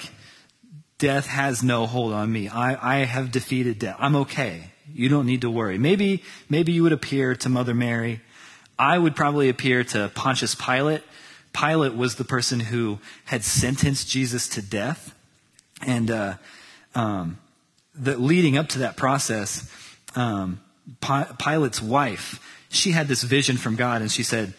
death 0.99 1.27
has 1.27 1.65
no 1.65 1.87
hold 1.87 2.13
on 2.13 2.33
me. 2.33 2.49
I, 2.49 3.01
I 3.01 3.05
have 3.05 3.33
defeated 3.33 3.81
death. 3.81 3.97
I'm 3.99 4.15
okay. 4.15 4.71
You 4.95 5.09
don't 5.09 5.27
need 5.27 5.41
to 5.41 5.51
worry. 5.51 5.77
Maybe, 5.77 6.23
maybe 6.49 6.71
you 6.71 6.85
would 6.85 6.93
appear 6.93 7.35
to 7.35 7.49
Mother 7.49 7.75
Mary. 7.75 8.21
I 8.79 8.97
would 8.97 9.17
probably 9.17 9.49
appear 9.49 9.83
to 9.83 10.09
Pontius 10.15 10.55
Pilate. 10.55 11.03
Pilate 11.53 11.97
was 11.97 12.15
the 12.15 12.25
person 12.25 12.61
who 12.61 13.01
had 13.25 13.43
sentenced 13.43 14.09
Jesus 14.09 14.49
to 14.51 14.63
death. 14.63 15.17
And, 15.85 16.13
uh, 16.13 16.35
um, 16.95 17.39
that 17.99 18.21
leading 18.21 18.59
up 18.59 18.69
to 18.71 18.81
that 18.81 18.97
process, 18.97 19.71
um, 20.15 20.61
Pilate's 21.01 21.83
wife, 21.83 22.41
she 22.69 22.93
had 22.93 23.09
this 23.09 23.23
vision 23.23 23.57
from 23.57 23.77
God, 23.77 24.03
and 24.03 24.11
she 24.11 24.23
said, 24.23 24.55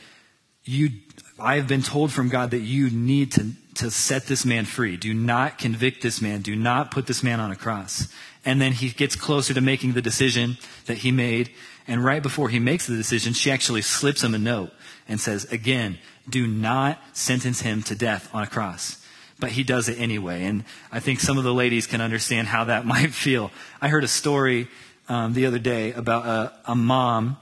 "You, 0.64 0.92
I 1.40 1.56
have 1.56 1.68
been 1.68 1.84
told 1.84 2.12
from 2.12 2.30
God 2.30 2.52
that 2.52 2.62
you 2.62 2.90
need 2.90 3.32
to 3.34 3.52
to 3.76 3.92
set 3.92 4.26
this 4.26 4.44
man 4.44 4.66
free. 4.66 4.98
Do 4.98 5.14
not 5.14 5.60
convict 5.60 6.02
this 6.02 6.20
man. 6.20 6.42
Do 6.42 6.56
not 6.56 6.90
put 6.90 7.06
this 7.06 7.24
man 7.24 7.40
on 7.40 7.52
a 7.52 7.56
cross." 7.56 8.08
And 8.44 8.62
then 8.62 8.72
he 8.72 8.90
gets 8.90 9.16
closer 9.16 9.54
to 9.54 9.62
making 9.62 9.94
the 9.94 10.02
decision 10.02 10.58
that 10.86 11.00
he 11.00 11.12
made, 11.12 11.52
and 11.88 12.04
right 12.04 12.24
before 12.24 12.50
he 12.50 12.60
makes 12.60 12.88
the 12.88 12.96
decision, 12.96 13.34
she 13.34 13.52
actually 13.52 13.82
slips 13.82 14.24
him 14.24 14.34
a 14.34 14.40
note 14.40 14.72
and 15.08 15.20
says, 15.20 15.46
"Again, 15.52 16.00
do 16.30 16.48
not 16.48 17.00
sentence 17.14 17.62
him 17.62 17.84
to 17.84 17.96
death 17.96 18.30
on 18.34 18.44
a 18.44 18.48
cross." 18.48 18.98
But 19.40 19.52
he 19.52 19.64
does 19.64 19.90
it 19.90 20.00
anyway. 20.00 20.46
And 20.46 20.64
I 20.92 21.00
think 21.00 21.20
some 21.20 21.38
of 21.38 21.44
the 21.44 21.54
ladies 21.54 21.88
can 21.88 22.02
understand 22.02 22.48
how 22.48 22.66
that 22.66 22.86
might 22.94 23.14
feel. 23.14 23.52
I 23.82 23.90
heard 23.90 24.04
a 24.04 24.08
story 24.08 24.68
um, 25.10 25.34
the 25.34 25.46
other 25.46 25.60
day 25.60 25.94
about 25.94 26.26
a, 26.26 26.54
a 26.72 26.76
mom. 26.76 27.38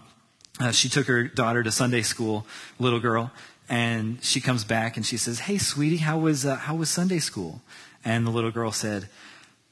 Uh, 0.59 0.71
she 0.71 0.87
took 0.89 1.07
her 1.07 1.23
daughter 1.23 1.63
to 1.63 1.71
Sunday 1.71 2.01
school, 2.01 2.45
little 2.79 2.99
girl, 2.99 3.31
and 3.67 4.23
she 4.23 4.39
comes 4.39 4.63
back 4.63 4.95
and 4.95 5.05
she 5.05 5.17
says, 5.17 5.39
"Hey, 5.39 5.57
sweetie, 5.57 5.97
how 5.97 6.19
was 6.19 6.45
uh, 6.45 6.55
how 6.55 6.75
was 6.75 6.89
Sunday 6.89 7.19
school?" 7.19 7.61
And 8.05 8.25
the 8.25 8.31
little 8.31 8.51
girl 8.51 8.71
said, 8.71 9.09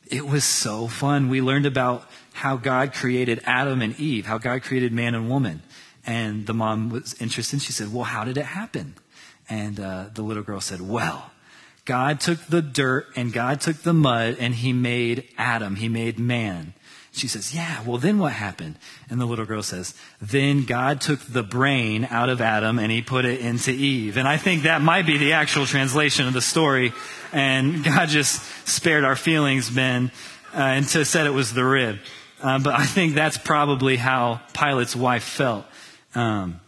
"It 0.07 0.25
was 0.25 0.43
so 0.43 0.87
fun. 0.87 1.29
We 1.29 1.41
learned 1.41 1.65
about 1.65 2.09
how 2.33 2.57
God 2.57 2.93
created 2.93 3.41
Adam 3.45 3.81
and 3.81 3.97
Eve, 3.99 4.25
how 4.25 4.37
God 4.39 4.63
created 4.63 4.91
man 4.91 5.15
and 5.15 5.29
woman." 5.29 5.61
And 6.05 6.47
the 6.47 6.53
mom 6.53 6.89
was 6.89 7.15
interested. 7.21 7.61
She 7.61 7.71
said, 7.71 7.93
"Well, 7.93 8.03
how 8.03 8.25
did 8.25 8.37
it 8.37 8.45
happen?" 8.45 8.95
And 9.47 9.79
uh, 9.79 10.09
the 10.13 10.23
little 10.23 10.43
girl 10.43 10.59
said, 10.59 10.81
"Well." 10.81 11.32
God 11.85 12.19
took 12.19 12.45
the 12.45 12.61
dirt 12.61 13.07
and 13.15 13.33
God 13.33 13.59
took 13.59 13.77
the 13.77 13.93
mud 13.93 14.37
and 14.39 14.55
he 14.55 14.71
made 14.71 15.27
Adam. 15.37 15.75
He 15.75 15.89
made 15.89 16.17
man. 16.17 16.73
She 17.11 17.27
says, 17.27 17.53
Yeah, 17.53 17.83
well, 17.83 17.99
then 17.99 18.17
what 18.17 18.33
happened? 18.33 18.77
And 19.09 19.21
the 19.21 19.25
little 19.25 19.45
girl 19.45 19.61
says, 19.61 19.93
Then 20.19 20.65
God 20.65 20.99
took 20.99 21.19
the 21.19 21.43
brain 21.43 22.07
out 22.09 22.29
of 22.29 22.41
Adam 22.41 22.79
and 22.79 22.91
he 22.91 23.01
put 23.01 23.25
it 23.25 23.39
into 23.39 23.71
Eve. 23.71 24.17
And 24.17 24.27
I 24.27 24.37
think 24.37 24.63
that 24.63 24.81
might 24.81 25.05
be 25.05 25.17
the 25.17 25.33
actual 25.33 25.65
translation 25.65 26.25
of 26.25 26.33
the 26.33 26.41
story. 26.41 26.91
And 27.31 27.83
God 27.85 28.09
just 28.09 28.41
spared 28.67 29.03
our 29.03 29.15
feelings, 29.15 29.69
Ben, 29.69 30.11
uh, 30.55 30.57
and 30.57 30.85
said 30.85 31.27
it 31.27 31.31
was 31.31 31.53
the 31.53 31.65
rib. 31.65 31.99
Uh, 32.41 32.59
but 32.59 32.73
I 32.73 32.85
think 32.85 33.13
that's 33.13 33.37
probably 33.37 33.95
how 33.95 34.41
Pilate's 34.53 34.95
wife 34.95 35.23
felt. 35.23 35.65
Um, 36.15 36.59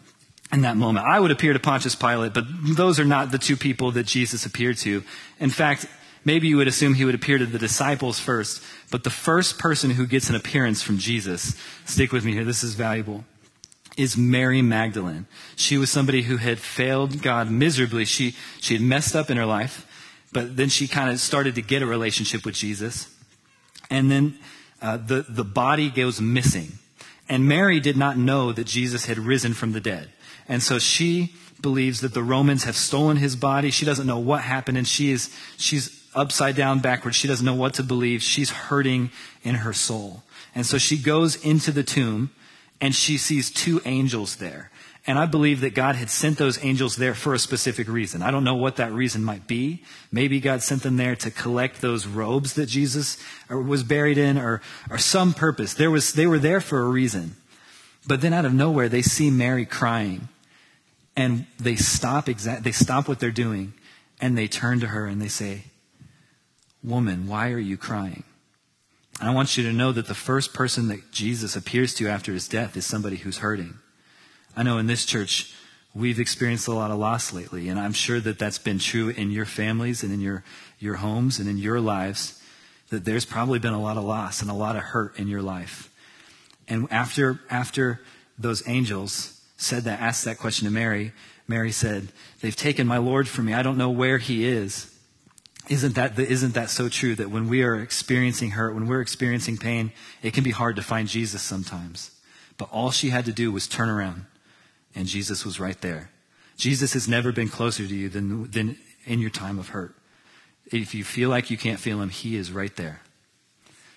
in 0.55 0.61
that 0.61 0.77
moment. 0.77 1.05
I 1.05 1.19
would 1.19 1.31
appear 1.31 1.53
to 1.53 1.59
Pontius 1.59 1.95
Pilate, 1.95 2.33
but 2.33 2.45
those 2.63 2.99
are 2.99 3.05
not 3.05 3.31
the 3.31 3.37
two 3.37 3.57
people 3.57 3.91
that 3.91 4.05
Jesus 4.05 4.45
appeared 4.45 4.77
to. 4.77 5.03
In 5.39 5.49
fact, 5.49 5.85
maybe 6.23 6.47
you 6.47 6.57
would 6.57 6.67
assume 6.67 6.93
he 6.93 7.03
would 7.03 7.13
appear 7.13 7.37
to 7.37 7.45
the 7.45 7.59
disciples 7.59 8.19
first, 8.19 8.63
but 8.89 9.03
the 9.03 9.09
first 9.09 9.59
person 9.59 9.91
who 9.91 10.07
gets 10.07 10.29
an 10.29 10.35
appearance 10.35 10.81
from 10.81 10.97
Jesus, 10.97 11.55
stick 11.85 12.13
with 12.13 12.23
me 12.23 12.31
here, 12.31 12.45
this 12.45 12.63
is 12.63 12.73
valuable, 12.73 13.25
is 13.97 14.15
Mary 14.15 14.61
Magdalene. 14.61 15.27
She 15.57 15.77
was 15.77 15.91
somebody 15.91 16.23
who 16.23 16.37
had 16.37 16.57
failed 16.57 17.21
God 17.21 17.51
miserably. 17.51 18.05
She, 18.05 18.35
she 18.61 18.75
had 18.75 18.81
messed 18.81 19.15
up 19.15 19.29
in 19.29 19.35
her 19.35 19.45
life, 19.45 19.85
but 20.31 20.55
then 20.55 20.69
she 20.69 20.87
kind 20.87 21.09
of 21.09 21.19
started 21.19 21.55
to 21.55 21.61
get 21.61 21.81
a 21.81 21.85
relationship 21.85 22.45
with 22.45 22.55
Jesus. 22.55 23.13
And 23.89 24.09
then 24.09 24.39
uh, 24.81 24.97
the, 24.97 25.25
the 25.27 25.43
body 25.43 25.89
goes 25.89 26.21
missing. 26.21 26.79
And 27.27 27.47
Mary 27.47 27.79
did 27.79 27.97
not 27.97 28.17
know 28.17 28.51
that 28.51 28.67
Jesus 28.67 29.05
had 29.05 29.17
risen 29.17 29.53
from 29.53 29.71
the 29.71 29.79
dead. 29.79 30.09
And 30.47 30.61
so 30.61 30.77
she 30.77 31.33
believes 31.59 32.01
that 32.01 32.13
the 32.13 32.23
Romans 32.23 32.65
have 32.65 32.75
stolen 32.75 33.17
his 33.17 33.35
body. 33.35 33.71
She 33.71 33.85
doesn't 33.85 34.05
know 34.05 34.19
what 34.19 34.41
happened, 34.41 34.77
and 34.77 34.87
she 34.87 35.11
is 35.11 35.35
she's 35.57 36.05
upside 36.15 36.55
down, 36.55 36.79
backwards. 36.79 37.15
She 37.15 37.27
doesn't 37.27 37.45
know 37.45 37.55
what 37.55 37.73
to 37.75 37.83
believe. 37.83 38.21
She's 38.23 38.49
hurting 38.49 39.11
in 39.43 39.55
her 39.55 39.73
soul. 39.73 40.23
And 40.55 40.65
so 40.65 40.77
she 40.77 40.97
goes 40.97 41.35
into 41.43 41.71
the 41.71 41.83
tomb 41.83 42.31
and 42.79 42.95
she 42.95 43.17
sees 43.17 43.51
two 43.51 43.81
angels 43.85 44.37
there. 44.37 44.71
And 45.07 45.19
I 45.19 45.27
believe 45.27 45.61
that 45.61 45.75
God 45.75 45.95
had 45.95 46.09
sent 46.09 46.37
those 46.37 46.63
angels 46.63 46.95
there 46.95 47.13
for 47.13 47.35
a 47.35 47.39
specific 47.39 47.87
reason. 47.87 48.23
I 48.23 48.31
don't 48.31 48.43
know 48.43 48.55
what 48.55 48.77
that 48.77 48.91
reason 48.91 49.23
might 49.23 49.45
be. 49.45 49.83
Maybe 50.11 50.39
God 50.39 50.63
sent 50.63 50.81
them 50.81 50.97
there 50.97 51.15
to 51.17 51.29
collect 51.29 51.79
those 51.79 52.07
robes 52.07 52.53
that 52.53 52.65
Jesus 52.65 53.17
uh, 53.51 53.57
was 53.57 53.83
buried 53.83 54.17
in 54.17 54.37
or, 54.39 54.61
or 54.89 54.97
some 54.97 55.33
purpose. 55.33 55.75
There 55.75 55.91
was, 55.91 56.13
they 56.13 56.25
were 56.25 56.39
there 56.39 56.59
for 56.59 56.81
a 56.81 56.89
reason. 56.89 57.35
But 58.07 58.21
then 58.21 58.33
out 58.33 58.45
of 58.45 58.53
nowhere, 58.53 58.89
they 58.89 59.03
see 59.03 59.29
Mary 59.29 59.65
crying 59.65 60.27
and 61.15 61.45
they 61.59 61.75
stop 61.75 62.27
exact, 62.27 62.63
they 62.63 62.71
stop 62.71 63.07
what 63.07 63.19
they're 63.19 63.31
doing 63.31 63.73
and 64.19 64.35
they 64.35 64.47
turn 64.47 64.79
to 64.79 64.87
her 64.87 65.05
and 65.05 65.21
they 65.21 65.27
say, 65.27 65.65
woman, 66.83 67.27
why 67.27 67.51
are 67.51 67.59
you 67.59 67.77
crying? 67.77 68.23
And 69.19 69.29
I 69.29 69.33
want 69.33 69.55
you 69.55 69.63
to 69.63 69.73
know 69.73 69.91
that 69.91 70.07
the 70.07 70.15
first 70.15 70.53
person 70.53 70.87
that 70.87 71.11
Jesus 71.11 71.55
appears 71.55 71.93
to 71.95 72.07
after 72.07 72.33
his 72.33 72.47
death 72.47 72.75
is 72.75 72.85
somebody 72.85 73.17
who's 73.17 73.37
hurting. 73.37 73.79
I 74.55 74.63
know 74.63 74.77
in 74.77 74.87
this 74.87 75.05
church, 75.05 75.53
we've 75.93 76.19
experienced 76.19 76.67
a 76.67 76.73
lot 76.73 76.91
of 76.91 76.97
loss 76.97 77.33
lately, 77.33 77.69
and 77.69 77.79
I'm 77.79 77.93
sure 77.93 78.19
that 78.19 78.39
that's 78.39 78.57
been 78.57 78.79
true 78.79 79.09
in 79.09 79.31
your 79.31 79.45
families 79.45 80.03
and 80.03 80.13
in 80.13 80.21
your, 80.21 80.43
your 80.79 80.95
homes 80.95 81.39
and 81.39 81.49
in 81.49 81.57
your 81.57 81.79
lives, 81.79 82.41
that 82.89 83.05
there's 83.05 83.25
probably 83.25 83.59
been 83.59 83.73
a 83.73 83.81
lot 83.81 83.97
of 83.97 84.03
loss 84.03 84.41
and 84.41 84.49
a 84.49 84.53
lot 84.53 84.75
of 84.75 84.83
hurt 84.83 85.17
in 85.19 85.27
your 85.27 85.41
life. 85.41 85.89
And 86.67 86.87
after, 86.91 87.41
after 87.49 88.01
those 88.37 88.67
angels 88.67 89.41
said 89.57 89.83
that, 89.83 89.99
asked 89.99 90.25
that 90.25 90.37
question 90.37 90.65
to 90.65 90.73
Mary, 90.73 91.13
Mary 91.47 91.71
said, 91.71 92.09
They've 92.41 92.55
taken 92.55 92.87
my 92.87 92.97
Lord 92.97 93.27
from 93.27 93.45
me. 93.45 93.53
I 93.53 93.61
don't 93.61 93.77
know 93.77 93.89
where 93.89 94.17
he 94.17 94.47
is. 94.47 94.91
Isn't 95.67 95.95
that, 95.95 96.17
isn't 96.19 96.53
that 96.53 96.69
so 96.69 96.89
true 96.89 97.15
that 97.15 97.31
when 97.31 97.47
we 97.47 97.63
are 97.63 97.75
experiencing 97.75 98.51
hurt, 98.51 98.75
when 98.75 98.87
we're 98.87 99.01
experiencing 99.01 99.57
pain, 99.57 99.91
it 100.21 100.33
can 100.33 100.43
be 100.43 100.51
hard 100.51 100.75
to 100.75 100.83
find 100.83 101.07
Jesus 101.07 101.41
sometimes? 101.41 102.11
But 102.57 102.69
all 102.71 102.91
she 102.91 103.09
had 103.09 103.25
to 103.25 103.33
do 103.33 103.51
was 103.51 103.67
turn 103.67 103.89
around, 103.89 104.25
and 104.95 105.07
Jesus 105.07 105.45
was 105.45 105.59
right 105.59 105.79
there. 105.81 106.09
Jesus 106.57 106.93
has 106.93 107.07
never 107.07 107.31
been 107.31 107.49
closer 107.49 107.85
to 107.85 107.95
you 107.95 108.09
than, 108.09 108.49
than 108.51 108.77
in 109.05 109.19
your 109.19 109.29
time 109.29 109.59
of 109.59 109.69
hurt. 109.69 109.95
If 110.71 110.95
you 110.95 111.03
feel 111.03 111.29
like 111.29 111.51
you 111.51 111.57
can't 111.57 111.79
feel 111.79 112.01
him, 112.01 112.09
he 112.09 112.35
is 112.35 112.51
right 112.51 112.75
there. 112.75 113.01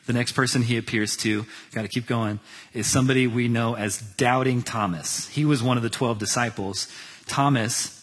The 0.06 0.12
next 0.12 0.32
person 0.32 0.62
he 0.62 0.76
appears 0.76 1.16
to, 1.18 1.46
got 1.72 1.82
to 1.82 1.88
keep 1.88 2.06
going, 2.06 2.40
is 2.72 2.86
somebody 2.86 3.26
we 3.26 3.46
know 3.46 3.76
as 3.76 4.00
Doubting 4.00 4.62
Thomas. 4.62 5.28
He 5.28 5.44
was 5.44 5.62
one 5.62 5.76
of 5.76 5.82
the 5.82 5.90
12 5.90 6.18
disciples. 6.18 6.88
Thomas 7.26 7.98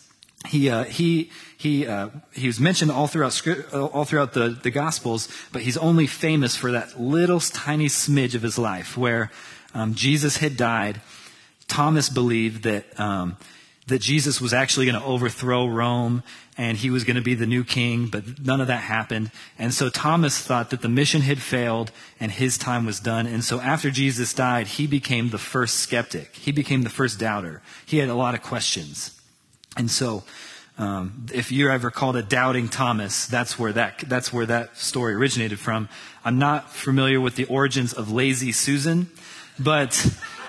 he, 0.48 0.70
uh, 0.70 0.84
he, 0.86 1.32
he, 1.58 1.88
uh, 1.88 2.10
he 2.34 2.48
was 2.48 2.60
mentioned 2.60 2.92
all 2.92 3.08
throughout, 3.08 3.34
script, 3.34 3.74
uh, 3.74 3.86
all 3.86 4.06
throughout 4.06 4.34
the, 4.34 4.50
the 4.50 4.72
Gospels, 4.72 5.28
but 5.52 5.62
he's 5.62 5.78
only 5.78 6.08
famous 6.08 6.56
for 6.56 6.72
that 6.72 7.00
little 7.00 7.40
tiny 7.40 7.88
smidge 7.88 8.36
of 8.36 8.42
his 8.42 8.58
life 8.58 8.98
where 8.98 9.32
um, 9.74 9.94
Jesus 9.94 10.38
had 10.38 10.58
died. 10.58 11.02
Thomas 11.68 12.10
believed 12.10 12.64
that, 12.64 13.00
um, 13.00 13.38
that 13.88 14.00
Jesus 14.00 14.42
was 14.42 14.54
actually 14.54 14.86
going 14.86 15.00
to 15.00 15.06
overthrow 15.06 15.68
Rome 15.68 16.24
and 16.58 16.78
he 16.78 16.90
was 16.90 17.04
going 17.04 17.18
to 17.18 17.22
be 17.22 17.36
the 17.36 17.46
new 17.46 17.64
king, 17.64 18.08
but 18.08 18.40
none 18.40 18.62
of 18.62 18.68
that 18.68 18.82
happened. 18.82 19.32
And 19.60 19.74
so 19.74 19.90
Thomas 19.90 20.40
thought 20.40 20.70
that 20.70 20.82
the 20.82 20.90
mission 20.90 21.22
had 21.22 21.40
failed 21.40 21.92
and 22.20 22.32
his 22.32 22.58
time 22.58 22.86
was 22.86 23.00
done. 23.00 23.28
And 23.28 23.44
so 23.44 23.60
after 23.60 23.92
Jesus 23.92 24.34
died, 24.34 24.68
he 24.68 24.88
became 24.88 25.30
the 25.30 25.38
first 25.38 25.80
skeptic. 25.80 26.36
He 26.36 26.52
became 26.52 26.84
the 26.84 26.90
first 26.90 27.20
doubter. 27.20 27.62
He 27.86 27.98
had 27.98 28.10
a 28.10 28.16
lot 28.16 28.36
of 28.36 28.42
questions. 28.42 29.20
And 29.76 29.92
so, 29.92 30.24
um, 30.78 31.26
if 31.34 31.52
you're 31.52 31.72
ever 31.72 31.90
called 31.90 32.18
a 32.18 32.22
doubting 32.22 32.68
Thomas, 32.68 33.28
that's 33.28 33.58
where 33.58 33.72
that 33.74 34.00
that's 34.08 34.34
where 34.34 34.46
that 34.46 34.78
story 34.78 35.14
originated 35.14 35.58
from. 35.58 35.88
I'm 36.26 36.38
not 36.38 36.70
familiar 36.70 37.22
with 37.22 37.36
the 37.36 37.46
origins 37.46 37.94
of 37.94 38.12
lazy 38.12 38.52
Susan, 38.52 39.10
but 39.58 40.06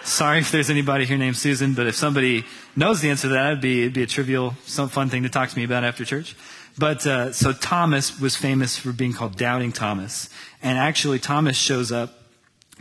sorry 0.06 0.38
if 0.38 0.50
there's 0.50 0.70
anybody 0.70 1.04
here 1.04 1.18
named 1.18 1.36
Susan. 1.36 1.74
But 1.74 1.86
if 1.86 1.96
somebody 1.96 2.44
knows 2.74 3.00
the 3.00 3.10
answer 3.10 3.28
to 3.28 3.34
that, 3.34 3.46
it'd 3.48 3.60
be 3.60 3.82
it'd 3.82 3.92
be 3.92 4.02
a 4.02 4.06
trivial, 4.06 4.54
some 4.64 4.88
fun 4.88 5.08
thing 5.10 5.24
to 5.24 5.28
talk 5.28 5.50
to 5.50 5.56
me 5.56 5.64
about 5.64 5.84
after 5.84 6.04
church. 6.04 6.36
But 6.78 7.06
uh, 7.06 7.32
so 7.32 7.52
Thomas 7.52 8.20
was 8.20 8.36
famous 8.36 8.76
for 8.76 8.92
being 8.92 9.12
called 9.12 9.36
doubting 9.36 9.72
Thomas, 9.72 10.28
and 10.62 10.78
actually 10.78 11.18
Thomas 11.18 11.56
shows 11.56 11.92
up 11.92 12.18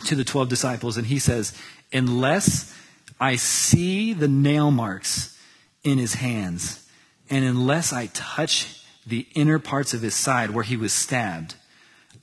to 0.05 0.15
the 0.15 0.23
twelve 0.23 0.49
disciples 0.49 0.97
and 0.97 1.07
he 1.07 1.19
says, 1.19 1.57
"Unless 1.91 2.73
I 3.19 3.35
see 3.35 4.13
the 4.13 4.27
nail 4.27 4.71
marks." 4.71 5.35
in 5.85 5.99
his 5.99 6.15
hands. 6.15 6.85
And 7.29 7.45
unless 7.45 7.93
I 7.93 8.07
touch 8.07 8.83
the 9.07 9.27
inner 9.35 9.59
parts 9.59 9.93
of 9.93 10.01
his 10.01 10.15
side 10.15 10.49
where 10.49 10.63
he 10.63 10.75
was 10.75 10.91
stabbed, 10.91 11.55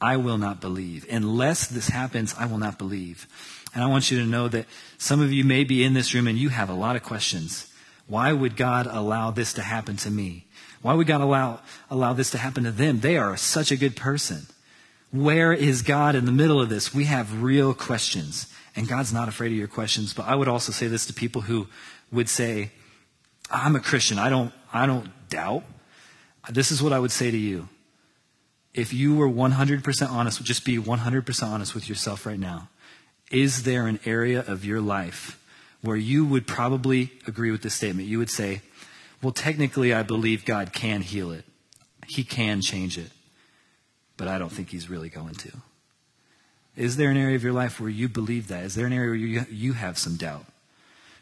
I 0.01 0.17
will 0.17 0.37
not 0.37 0.61
believe. 0.61 1.07
Unless 1.09 1.69
this 1.69 1.89
happens, 1.89 2.35
I 2.37 2.47
will 2.47 2.59
not 2.59 2.77
believe. 2.77 3.27
And 3.75 3.83
I 3.83 3.87
want 3.87 4.11
you 4.11 4.19
to 4.19 4.27
know 4.27 4.49
that 4.49 4.67
some 4.99 5.21
of 5.21 5.33
you 5.33 5.45
may 5.45 5.65
be 5.65 5.83
in 5.83 5.95
this 5.95 6.13
room 6.15 6.27
and 6.27 6.39
you 6.39 6.51
have 6.51 6.69
a 6.69 6.75
lot 6.75 6.97
of 6.97 7.03
questions. 7.03 7.73
Why 8.07 8.33
would 8.33 8.57
God 8.57 8.87
allow 8.87 9.31
this 9.31 9.53
to 9.55 9.63
happen 9.63 9.97
to 9.99 10.11
me? 10.11 10.47
Why 10.83 10.95
would 10.95 11.07
God 11.07 11.21
allow, 11.21 11.61
allow 11.91 12.13
this 12.13 12.31
to 12.33 12.39
happen 12.39 12.65
to 12.65 12.73
them? 12.73 13.01
They 13.01 13.17
are 13.17 13.37
such 13.37 13.71
a 13.71 13.77
good 13.77 13.97
person. 13.97 14.47
Where 15.11 15.53
is 15.53 15.83
God 15.83 16.15
in 16.15 16.25
the 16.25 16.33
middle 16.33 16.61
of 16.61 16.69
this? 16.69 16.93
We 16.95 17.05
have 17.05 17.43
real 17.43 17.73
questions. 17.73 18.53
And 18.75 18.89
God's 18.89 19.13
not 19.13 19.29
afraid 19.29 19.53
of 19.53 19.59
your 19.59 19.69
questions. 19.69 20.13
But 20.13 20.27
I 20.27 20.35
would 20.35 20.49
also 20.49 20.73
say 20.73 20.89
this 20.89 21.07
to 21.07 21.13
people 21.13 21.43
who 21.43 21.69
would 22.11 22.29
say, 22.29 22.73
I'm 23.51 23.77
a 23.77 23.81
Christian. 23.81 24.19
I 24.19 24.31
don't, 24.31 24.53
I 24.73 24.87
don't 24.87 25.11
doubt. 25.29 25.65
This 26.51 26.73
is 26.73 26.83
what 26.83 26.93
I 26.93 26.99
would 26.99 27.13
say 27.13 27.31
to 27.31 27.37
you. 27.37 27.69
If 28.75 28.93
you 28.93 29.15
were 29.15 29.29
100% 29.29 30.11
honest, 30.11 30.43
just 30.43 30.65
be 30.65 30.79
100% 30.79 31.43
honest 31.47 31.75
with 31.75 31.89
yourself 31.89 32.25
right 32.25 32.39
now. 32.39 32.69
Is 33.33 33.63
there 33.63 33.87
an 33.87 33.99
area 34.05 34.45
of 34.47 34.65
your 34.65 34.81
life 34.81 35.43
where 35.81 35.97
you 35.97 36.25
would 36.25 36.47
probably 36.47 37.13
agree 37.27 37.51
with 37.51 37.63
this 37.63 37.75
statement? 37.75 38.07
You 38.07 38.19
would 38.19 38.31
say, 38.31 38.61
well, 39.23 39.33
technically, 39.33 39.95
I 39.95 40.03
believe 40.03 40.45
God 40.45 40.73
can 40.73 41.01
heal 41.01 41.33
it. 41.33 41.45
He 42.07 42.25
can 42.25 42.61
change 42.61 42.99
it. 42.99 43.11
But 44.17 44.29
I 44.29 44.39
don't 44.39 44.53
think 44.53 44.71
He's 44.71 44.91
really 44.91 45.09
going 45.09 45.35
to. 45.35 45.51
Is 46.77 46.97
there 46.97 47.11
an 47.11 47.17
area 47.17 47.37
of 47.37 47.43
your 47.43 47.53
life 47.53 47.81
where 47.81 47.91
you 47.91 48.09
believe 48.09 48.49
that? 48.49 48.65
Is 48.65 48.75
there 48.75 48.87
an 48.87 48.93
area 48.93 49.09
where 49.09 49.17
you, 49.17 49.47
you 49.51 49.73
have 49.75 49.99
some 49.99 50.17
doubt? 50.17 50.47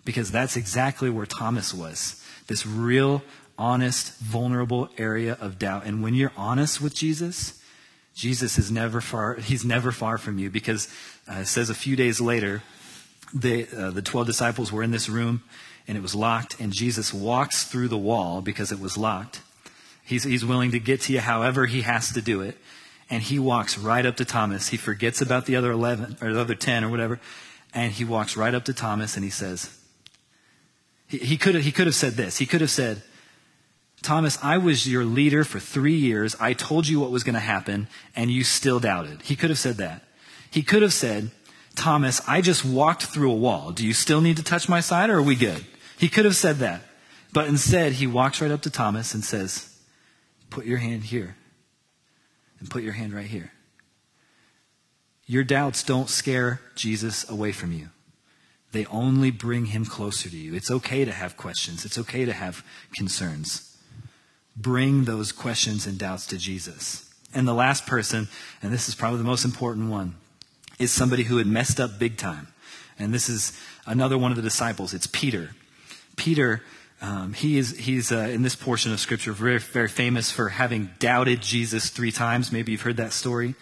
Because 0.05 0.31
that's 0.31 0.57
exactly 0.57 1.11
where 1.11 1.27
Thomas 1.27 1.73
was 1.73 2.25
this 2.47 2.67
real, 2.67 3.23
honest, 3.57 4.19
vulnerable 4.19 4.89
area 4.99 5.39
of 5.41 5.59
doubt. 5.59 5.87
And 5.87 6.03
when 6.03 6.15
you're 6.15 6.33
honest 6.37 6.81
with 6.81 6.95
Jesus, 6.95 7.63
Jesus 8.13 8.59
is 8.59 8.73
never 8.73 9.01
far, 9.01 9.35
he's 9.37 9.65
never 9.65 9.93
far 9.93 10.19
from 10.19 10.39
you 10.39 10.51
because 10.51 10.89
uh, 11.31 11.41
it 11.41 11.47
says 11.47 11.71
a 11.71 11.75
few 11.75 11.97
days 11.97 12.21
later, 12.21 12.63
the, 13.33 13.69
uh, 13.77 13.91
the 13.91 14.03
12 14.03 14.27
disciples 14.27 14.73
were 14.73 14.83
in 14.83 14.91
this 14.91 15.09
room 15.09 15.43
and 15.87 15.97
it 15.97 16.01
was 16.01 16.15
locked, 16.15 16.61
and 16.61 16.73
Jesus 16.73 17.13
walks 17.13 17.65
through 17.65 17.89
the 17.89 17.99
wall 17.99 18.43
because 18.43 18.71
it 18.71 18.79
was 18.79 18.97
locked. 18.97 19.41
He's, 20.05 20.25
he's 20.25 20.45
willing 20.45 20.71
to 20.73 20.79
get 20.79 21.03
to 21.03 21.13
you 21.13 21.21
however 21.21 21.67
he 21.67 21.83
has 21.83 22.13
to 22.13 22.21
do 22.21 22.43
it. 22.43 22.57
And 23.09 23.23
he 23.23 23.39
walks 23.39 23.77
right 23.77 24.07
up 24.07 24.17
to 24.17 24.25
Thomas. 24.25 24.69
He 24.69 24.77
forgets 24.77 25.21
about 25.21 25.47
the 25.47 25.57
other 25.57 25.73
11 25.73 26.19
or 26.23 26.33
the 26.33 26.41
other 26.41 26.55
10 26.55 26.85
or 26.85 26.91
whatever. 26.91 27.19
And 27.75 27.93
he 27.93 28.05
walks 28.05 28.37
right 28.37 28.55
up 28.55 28.65
to 28.67 28.75
Thomas 28.75 29.17
and 29.17 29.25
he 29.25 29.31
says, 29.31 29.77
he, 31.09 31.19
he 31.19 31.37
could 31.37 31.57
have, 31.57 31.65
he 31.65 31.73
could 31.73 31.87
have 31.87 31.95
said 31.95 32.13
this. 32.13 32.39
He 32.39 32.47
could 32.47 32.61
have 32.61 32.71
said, 32.71 33.03
Thomas, 34.03 34.39
I 34.43 34.59
was 34.59 34.89
your 34.89 35.05
leader 35.05 35.45
for 35.45 35.59
three 35.59 35.97
years. 35.97 36.37
I 36.41 36.53
told 36.53 36.89
you 36.89 37.01
what 37.01 37.11
was 37.11 37.23
going 37.23 37.35
to 37.35 37.41
happen, 37.41 37.87
and 38.17 38.31
you 38.31 38.45
still 38.45 38.81
doubted. 38.81 39.23
He 39.23 39.37
could 39.37 39.51
have 39.51 39.59
said 39.59 39.77
that. 39.77 40.05
He 40.51 40.63
could 40.63 40.83
have 40.83 40.93
said, 40.93 41.31
Thomas, 41.77 42.21
I 42.27 42.41
just 42.41 42.65
walked 42.65 43.05
through 43.05 43.31
a 43.31 43.37
wall. 43.37 43.71
Do 43.71 43.87
you 43.87 43.95
still 43.95 44.21
need 44.21 44.37
to 44.37 44.43
touch 44.43 44.69
my 44.69 44.81
side, 44.81 45.11
or 45.11 45.19
are 45.19 45.23
we 45.23 45.37
good? 45.37 45.65
He 45.99 46.09
could 46.09 46.25
have 46.25 46.37
said 46.37 46.57
that. 46.57 46.83
But 47.33 47.49
instead, 47.49 47.93
he 47.93 48.07
walks 48.07 48.41
right 48.41 48.51
up 48.51 48.63
to 48.63 48.71
Thomas 48.71 49.15
and 49.15 49.25
says, 49.25 49.79
Put 50.51 50.67
your 50.67 50.79
hand 50.79 51.05
here, 51.05 51.37
and 52.59 52.69
put 52.69 52.83
your 52.83 52.93
hand 52.93 53.15
right 53.15 53.27
here. 53.27 53.53
Your 55.27 55.45
doubts 55.45 55.85
don't 55.85 56.09
scare 56.09 56.61
Jesus 56.75 57.29
away 57.31 57.53
from 57.53 57.73
you. 57.73 57.91
They 58.73 58.85
only 58.87 59.31
bring 59.31 59.67
him 59.67 59.85
closer 59.85 60.29
to 60.29 60.37
you. 60.37 60.55
It's 60.55 60.71
okay 60.71 61.05
to 61.05 61.13
have 61.13 61.37
questions, 61.37 61.85
it's 61.85 61.99
okay 61.99 62.25
to 62.25 62.33
have 62.33 62.65
concerns. 62.95 63.67
Bring 64.57 65.05
those 65.05 65.31
questions 65.31 65.87
and 65.87 65.97
doubts 65.97 66.27
to 66.27 66.37
Jesus. 66.37 67.09
And 67.33 67.47
the 67.47 67.55
last 67.55 67.87
person, 67.87 68.29
and 68.61 68.73
this 68.73 68.89
is 68.89 68.97
probably 68.97 69.19
the 69.19 69.25
most 69.25 69.45
important 69.45 69.89
one, 69.89 70.17
is 70.81 70.91
somebody 70.91 71.23
who 71.23 71.37
had 71.37 71.47
messed 71.47 71.79
up 71.79 71.99
big 71.99 72.17
time. 72.17 72.49
And 72.99 73.15
this 73.15 73.29
is 73.29 73.57
another 73.87 74.19
one 74.19 74.33
of 74.33 74.37
the 74.37 74.43
disciples. 74.43 74.93
It's 74.93 75.07
Peter. 75.07 75.51
Peter, 76.17 76.63
um, 77.01 77.35
he 77.35 77.59
is 77.59 77.79
he's 77.79 78.11
uh, 78.11 78.17
in 78.17 78.43
this 78.43 78.57
portion 78.57 78.93
of 78.93 78.99
Scripture 78.99 79.33
very 79.33 79.59
very 79.59 79.89
famous 79.89 80.31
for 80.31 80.49
having 80.49 80.91
doubted 80.99 81.41
Jesus 81.41 81.91
three 81.91 82.11
times. 82.11 82.51
Maybe 82.51 82.73
you've 82.73 82.83
heard 82.83 82.97
that 82.97 83.13
story. 83.13 83.55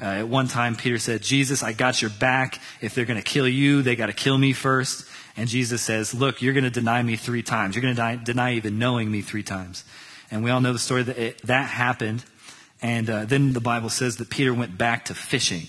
Uh, 0.00 0.04
at 0.04 0.28
one 0.28 0.46
time, 0.46 0.76
Peter 0.76 0.96
said, 0.96 1.22
Jesus, 1.22 1.64
I 1.64 1.72
got 1.72 2.00
your 2.00 2.12
back. 2.12 2.60
If 2.80 2.94
they're 2.94 3.04
going 3.04 3.20
to 3.20 3.24
kill 3.24 3.48
you, 3.48 3.82
they 3.82 3.96
got 3.96 4.06
to 4.06 4.12
kill 4.12 4.38
me 4.38 4.52
first. 4.52 5.08
And 5.36 5.48
Jesus 5.48 5.82
says, 5.82 6.14
Look, 6.14 6.40
you're 6.40 6.54
going 6.54 6.64
to 6.64 6.70
deny 6.70 7.02
me 7.02 7.16
three 7.16 7.42
times. 7.42 7.74
You're 7.74 7.82
going 7.82 7.96
to 7.96 8.24
deny 8.24 8.54
even 8.54 8.78
knowing 8.78 9.10
me 9.10 9.22
three 9.22 9.42
times. 9.42 9.84
And 10.30 10.44
we 10.44 10.50
all 10.50 10.60
know 10.60 10.72
the 10.72 10.78
story 10.78 11.02
that 11.02 11.18
it, 11.18 11.42
that 11.42 11.68
happened. 11.68 12.24
And 12.80 13.10
uh, 13.10 13.24
then 13.24 13.54
the 13.54 13.60
Bible 13.60 13.88
says 13.88 14.18
that 14.18 14.30
Peter 14.30 14.54
went 14.54 14.78
back 14.78 15.06
to 15.06 15.14
fishing. 15.14 15.66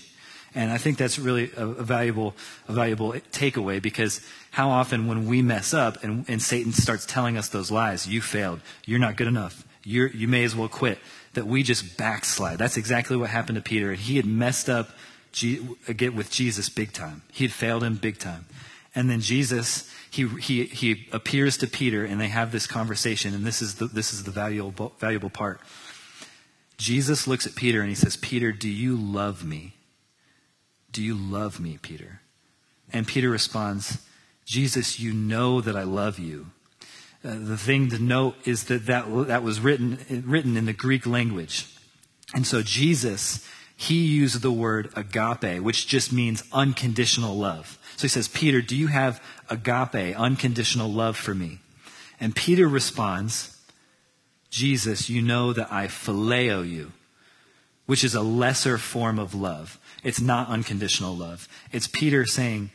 And 0.54 0.72
I 0.72 0.78
think 0.78 0.98
that's 0.98 1.18
really 1.18 1.50
a, 1.56 1.66
a, 1.66 1.84
valuable, 1.84 2.34
a 2.68 2.72
valuable 2.72 3.12
takeaway 3.32 3.80
because 3.80 4.20
how 4.50 4.70
often 4.70 5.06
when 5.06 5.26
we 5.26 5.42
mess 5.42 5.72
up 5.72 6.02
and, 6.02 6.24
and 6.28 6.42
Satan 6.42 6.72
starts 6.72 7.06
telling 7.06 7.36
us 7.36 7.48
those 7.48 7.70
lies, 7.70 8.06
you 8.06 8.20
failed, 8.20 8.60
you're 8.84 8.98
not 8.98 9.16
good 9.16 9.28
enough, 9.28 9.64
you're, 9.84 10.08
you 10.08 10.26
may 10.26 10.44
as 10.44 10.56
well 10.56 10.68
quit, 10.68 10.98
that 11.34 11.46
we 11.46 11.62
just 11.62 11.96
backslide. 11.96 12.58
That's 12.58 12.76
exactly 12.76 13.16
what 13.16 13.30
happened 13.30 13.56
to 13.56 13.62
Peter. 13.62 13.90
And 13.90 13.98
he 13.98 14.16
had 14.16 14.26
messed 14.26 14.68
up 14.68 14.90
get 15.32 16.14
with 16.14 16.30
Jesus 16.30 16.68
big 16.68 16.92
time. 16.92 17.22
He 17.32 17.44
had 17.44 17.52
failed 17.52 17.84
him 17.84 17.96
big 17.96 18.18
time. 18.18 18.46
And 18.94 19.08
then 19.08 19.20
Jesus, 19.20 19.88
he, 20.10 20.26
he, 20.26 20.64
he 20.64 21.06
appears 21.12 21.56
to 21.58 21.68
Peter 21.68 22.04
and 22.04 22.20
they 22.20 22.28
have 22.28 22.50
this 22.50 22.66
conversation. 22.66 23.34
And 23.34 23.46
this 23.46 23.62
is 23.62 23.76
the, 23.76 23.86
this 23.86 24.12
is 24.12 24.24
the 24.24 24.32
valuable, 24.32 24.92
valuable 24.98 25.30
part. 25.30 25.60
Jesus 26.76 27.28
looks 27.28 27.46
at 27.46 27.54
Peter 27.54 27.80
and 27.80 27.88
he 27.88 27.94
says, 27.94 28.16
Peter, 28.16 28.50
do 28.50 28.68
you 28.68 28.96
love 28.96 29.44
me? 29.44 29.74
Do 30.92 31.02
you 31.02 31.14
love 31.14 31.60
me, 31.60 31.78
Peter? 31.80 32.20
And 32.92 33.06
Peter 33.06 33.30
responds, 33.30 34.04
Jesus, 34.44 34.98
you 34.98 35.12
know 35.12 35.60
that 35.60 35.76
I 35.76 35.84
love 35.84 36.18
you. 36.18 36.46
Uh, 37.24 37.36
the 37.38 37.56
thing 37.56 37.88
to 37.90 37.98
note 37.98 38.34
is 38.44 38.64
that, 38.64 38.86
that 38.86 39.06
that 39.28 39.42
was 39.42 39.60
written, 39.60 40.24
written 40.26 40.56
in 40.56 40.64
the 40.64 40.72
Greek 40.72 41.06
language. 41.06 41.66
And 42.34 42.46
so 42.46 42.62
Jesus, 42.62 43.46
he 43.76 44.06
used 44.06 44.42
the 44.42 44.52
word 44.52 44.90
agape, 44.96 45.62
which 45.62 45.86
just 45.86 46.12
means 46.12 46.42
unconditional 46.52 47.36
love. 47.36 47.78
So 47.96 48.02
he 48.02 48.08
says, 48.08 48.28
Peter, 48.28 48.62
do 48.62 48.76
you 48.76 48.88
have 48.88 49.22
agape, 49.48 50.18
unconditional 50.18 50.90
love 50.90 51.16
for 51.16 51.34
me? 51.34 51.60
And 52.18 52.34
Peter 52.34 52.68
responds, 52.68 53.58
Jesus, 54.50 55.08
you 55.08 55.22
know 55.22 55.52
that 55.52 55.72
I 55.72 55.86
phileo 55.86 56.68
you, 56.68 56.92
which 57.86 58.04
is 58.04 58.14
a 58.14 58.22
lesser 58.22 58.78
form 58.78 59.18
of 59.18 59.34
love. 59.34 59.78
It's 60.02 60.20
not 60.20 60.48
unconditional 60.48 61.16
love. 61.16 61.48
It's 61.72 61.86
Peter 61.86 62.26
saying, 62.26 62.70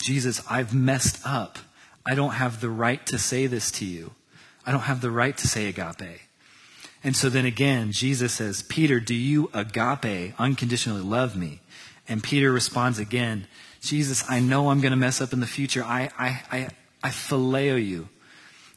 Jesus, 0.00 0.42
I've 0.48 0.74
messed 0.74 1.20
up. 1.26 1.58
I 2.06 2.14
don't 2.14 2.32
have 2.32 2.60
the 2.60 2.70
right 2.70 3.04
to 3.06 3.18
say 3.18 3.46
this 3.46 3.70
to 3.72 3.84
you. 3.84 4.12
I 4.64 4.72
don't 4.72 4.82
have 4.82 5.00
the 5.00 5.10
right 5.10 5.36
to 5.36 5.48
say 5.48 5.66
agape. 5.68 6.20
And 7.02 7.16
so 7.16 7.28
then 7.28 7.46
again, 7.46 7.92
Jesus 7.92 8.34
says, 8.34 8.62
Peter, 8.62 9.00
do 9.00 9.14
you 9.14 9.50
agape, 9.54 10.34
unconditionally 10.38 11.02
love 11.02 11.36
me? 11.36 11.60
And 12.08 12.22
Peter 12.22 12.52
responds 12.52 12.98
again, 12.98 13.46
Jesus, 13.80 14.24
I 14.28 14.40
know 14.40 14.70
I'm 14.70 14.80
going 14.80 14.90
to 14.90 14.96
mess 14.96 15.20
up 15.20 15.32
in 15.32 15.40
the 15.40 15.46
future. 15.46 15.82
I, 15.82 16.10
I, 16.18 16.42
I, 16.52 16.68
I 17.02 17.08
phileo 17.08 17.82
you. 17.82 18.08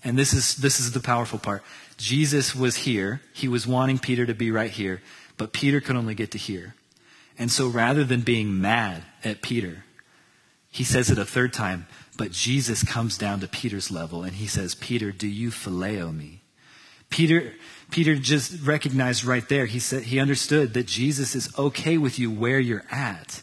And 0.03 0.17
this 0.17 0.33
is, 0.33 0.55
this 0.55 0.79
is 0.79 0.91
the 0.91 0.99
powerful 0.99 1.39
part. 1.39 1.63
Jesus 1.97 2.55
was 2.55 2.77
here. 2.77 3.21
He 3.33 3.47
was 3.47 3.67
wanting 3.67 3.99
Peter 3.99 4.25
to 4.25 4.33
be 4.33 4.51
right 4.51 4.71
here, 4.71 5.01
but 5.37 5.53
Peter 5.53 5.81
could 5.81 5.95
only 5.95 6.15
get 6.15 6.31
to 6.31 6.37
here. 6.37 6.75
And 7.37 7.51
so 7.51 7.67
rather 7.67 8.03
than 8.03 8.21
being 8.21 8.61
mad 8.61 9.03
at 9.23 9.41
Peter, 9.41 9.83
he 10.69 10.83
says 10.83 11.09
it 11.09 11.17
a 11.17 11.25
third 11.25 11.53
time, 11.53 11.87
but 12.17 12.31
Jesus 12.31 12.83
comes 12.83 13.17
down 13.17 13.39
to 13.39 13.47
Peter's 13.47 13.91
level 13.91 14.23
and 14.23 14.33
he 14.33 14.47
says, 14.47 14.75
Peter, 14.75 15.11
do 15.11 15.27
you 15.27 15.49
phileo 15.49 16.15
me? 16.15 16.41
Peter, 17.09 17.53
Peter 17.91 18.15
just 18.15 18.65
recognized 18.65 19.23
right 19.23 19.47
there, 19.49 19.65
he 19.65 19.79
said, 19.79 20.03
he 20.03 20.19
understood 20.19 20.73
that 20.73 20.87
Jesus 20.87 21.35
is 21.35 21.49
okay 21.57 21.97
with 21.97 22.17
you 22.17 22.31
where 22.31 22.59
you're 22.59 22.85
at. 22.89 23.41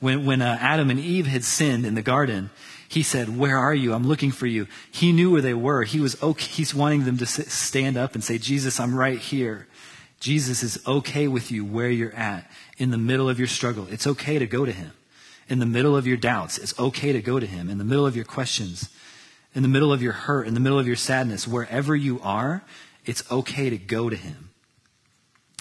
When, 0.00 0.24
when 0.24 0.42
uh, 0.42 0.56
Adam 0.60 0.90
and 0.90 1.00
Eve 1.00 1.26
had 1.26 1.42
sinned 1.42 1.84
in 1.84 1.94
the 1.94 2.02
garden, 2.02 2.50
he 2.88 3.02
said, 3.02 3.36
Where 3.36 3.58
are 3.58 3.74
you? 3.74 3.92
I'm 3.92 4.06
looking 4.06 4.30
for 4.30 4.46
you. 4.46 4.66
He 4.90 5.12
knew 5.12 5.30
where 5.30 5.42
they 5.42 5.54
were. 5.54 5.84
He 5.84 6.00
was 6.00 6.20
okay. 6.22 6.46
He's 6.46 6.74
wanting 6.74 7.04
them 7.04 7.18
to 7.18 7.26
sit, 7.26 7.50
stand 7.50 7.98
up 7.98 8.14
and 8.14 8.24
say, 8.24 8.38
Jesus, 8.38 8.80
I'm 8.80 8.94
right 8.94 9.18
here. 9.18 9.67
Jesus 10.20 10.62
is 10.62 10.80
okay 10.86 11.28
with 11.28 11.50
you 11.50 11.64
where 11.64 11.90
you're 11.90 12.14
at 12.14 12.50
in 12.76 12.90
the 12.90 12.98
middle 12.98 13.28
of 13.28 13.38
your 13.38 13.48
struggle. 13.48 13.86
It's 13.90 14.06
okay 14.06 14.38
to 14.38 14.46
go 14.46 14.64
to 14.64 14.72
him 14.72 14.92
in 15.48 15.58
the 15.58 15.66
middle 15.66 15.96
of 15.96 16.06
your 16.06 16.16
doubts, 16.16 16.58
it's 16.58 16.78
okay 16.78 17.12
to 17.12 17.22
go 17.22 17.40
to 17.40 17.46
Him. 17.46 17.70
In 17.70 17.78
the 17.78 17.84
middle 17.84 18.06
of 18.06 18.14
your 18.14 18.24
questions, 18.24 18.90
in 19.54 19.62
the 19.62 19.68
middle 19.68 19.92
of 19.92 20.02
your 20.02 20.12
hurt, 20.12 20.46
in 20.46 20.54
the 20.54 20.60
middle 20.60 20.78
of 20.78 20.86
your 20.86 20.96
sadness, 20.96 21.48
wherever 21.48 21.96
you 21.96 22.20
are, 22.22 22.62
it's 23.06 23.28
okay 23.30 23.70
to 23.70 23.78
go 23.78 24.10
to 24.10 24.16
Him. 24.16 24.50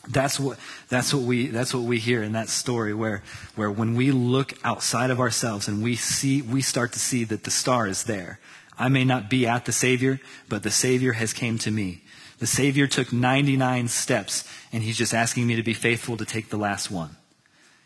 That's 0.09 0.39
what, 0.39 0.57
that's 0.89 1.13
what 1.13 1.23
we, 1.23 1.47
that's 1.47 1.73
what 1.73 1.83
we 1.83 1.99
hear 1.99 2.23
in 2.23 2.33
that 2.33 2.49
story 2.49 2.93
where, 2.93 3.23
where 3.55 3.71
when 3.71 3.95
we 3.95 4.11
look 4.11 4.53
outside 4.63 5.09
of 5.09 5.19
ourselves 5.19 5.67
and 5.67 5.83
we 5.83 5.95
see, 5.95 6.41
we 6.41 6.61
start 6.61 6.93
to 6.93 6.99
see 6.99 7.23
that 7.25 7.43
the 7.43 7.51
star 7.51 7.87
is 7.87 8.03
there. 8.03 8.39
I 8.77 8.89
may 8.89 9.03
not 9.03 9.29
be 9.29 9.47
at 9.47 9.65
the 9.65 9.71
Savior, 9.71 10.19
but 10.47 10.63
the 10.63 10.71
Savior 10.71 11.13
has 11.13 11.33
came 11.33 11.57
to 11.59 11.71
me. 11.71 12.03
The 12.39 12.47
Savior 12.47 12.87
took 12.87 13.11
99 13.11 13.87
steps 13.87 14.47
and 14.71 14.83
He's 14.83 14.97
just 14.97 15.13
asking 15.13 15.47
me 15.47 15.55
to 15.55 15.63
be 15.63 15.73
faithful 15.73 16.17
to 16.17 16.25
take 16.25 16.49
the 16.49 16.57
last 16.57 16.91
one. 16.91 17.17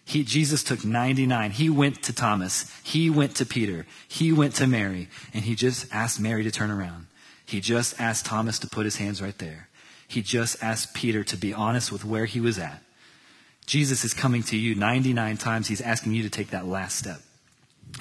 He, 0.04 0.24
Jesus 0.24 0.64
took 0.64 0.84
99. 0.84 1.52
He 1.52 1.70
went 1.70 2.04
to 2.04 2.14
Thomas. 2.14 2.72
He 2.84 3.10
went 3.10 3.36
to 3.38 3.46
Peter. 3.46 3.86
He 4.08 4.34
went 4.34 4.56
to 4.56 4.68
Mary. 4.68 5.08
And 5.34 5.46
he 5.46 5.56
just 5.56 5.88
asked 5.94 6.20
Mary 6.20 6.44
to 6.44 6.52
turn 6.52 6.72
around. 6.72 7.08
He 7.46 7.62
just 7.62 8.00
asked 8.00 8.26
Thomas 8.26 8.60
to 8.60 8.68
put 8.68 8.86
his 8.86 8.98
hands 8.98 9.22
right 9.22 9.38
there. 9.38 9.70
He 10.08 10.22
just 10.22 10.62
asked 10.62 10.94
Peter 10.94 11.24
to 11.24 11.38
be 11.38 11.54
honest 11.54 11.92
with 11.92 12.04
where 12.04 12.26
he 12.26 12.42
was 12.42 12.60
at. 12.60 12.82
Jesus 13.66 14.04
is 14.04 14.14
coming 14.14 14.44
to 14.44 14.58
you 14.58 14.76
99 14.76 15.38
times. 15.38 15.68
He's 15.68 15.82
asking 15.82 16.14
you 16.14 16.24
to 16.24 16.30
take 16.30 16.50
that 16.50 16.66
last 16.66 16.98
step. 16.98 17.22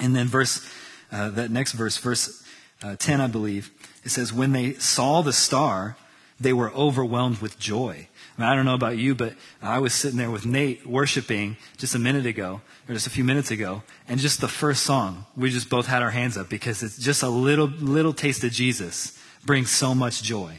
And 0.01 0.15
then 0.15 0.27
verse, 0.27 0.69
uh, 1.11 1.29
that 1.29 1.51
next 1.51 1.73
verse, 1.73 1.97
verse 1.97 2.43
uh, 2.83 2.95
10, 2.97 3.21
I 3.21 3.27
believe, 3.27 3.71
it 4.03 4.09
says, 4.09 4.33
when 4.33 4.51
they 4.51 4.73
saw 4.73 5.21
the 5.21 5.31
star, 5.31 5.95
they 6.41 6.53
were 6.53 6.71
overwhelmed 6.71 7.39
with 7.39 7.59
joy. 7.59 8.07
I, 8.37 8.41
mean, 8.41 8.49
I 8.49 8.55
don't 8.55 8.65
know 8.65 8.73
about 8.73 8.97
you, 8.97 9.13
but 9.13 9.35
I 9.61 9.79
was 9.79 9.93
sitting 9.93 10.17
there 10.17 10.31
with 10.31 10.45
Nate 10.45 10.85
worshiping 10.87 11.57
just 11.77 11.93
a 11.93 11.99
minute 11.99 12.25
ago, 12.25 12.61
or 12.89 12.93
just 12.93 13.05
a 13.05 13.11
few 13.11 13.23
minutes 13.23 13.51
ago, 13.51 13.83
and 14.07 14.19
just 14.19 14.41
the 14.41 14.47
first 14.47 14.83
song, 14.83 15.25
we 15.37 15.51
just 15.51 15.69
both 15.69 15.85
had 15.85 16.01
our 16.01 16.09
hands 16.09 16.37
up 16.37 16.49
because 16.49 16.81
it's 16.81 16.97
just 16.97 17.21
a 17.21 17.29
little, 17.29 17.67
little 17.67 18.13
taste 18.13 18.43
of 18.43 18.51
Jesus 18.51 19.19
brings 19.45 19.69
so 19.69 19.93
much 19.93 20.23
joy. 20.23 20.57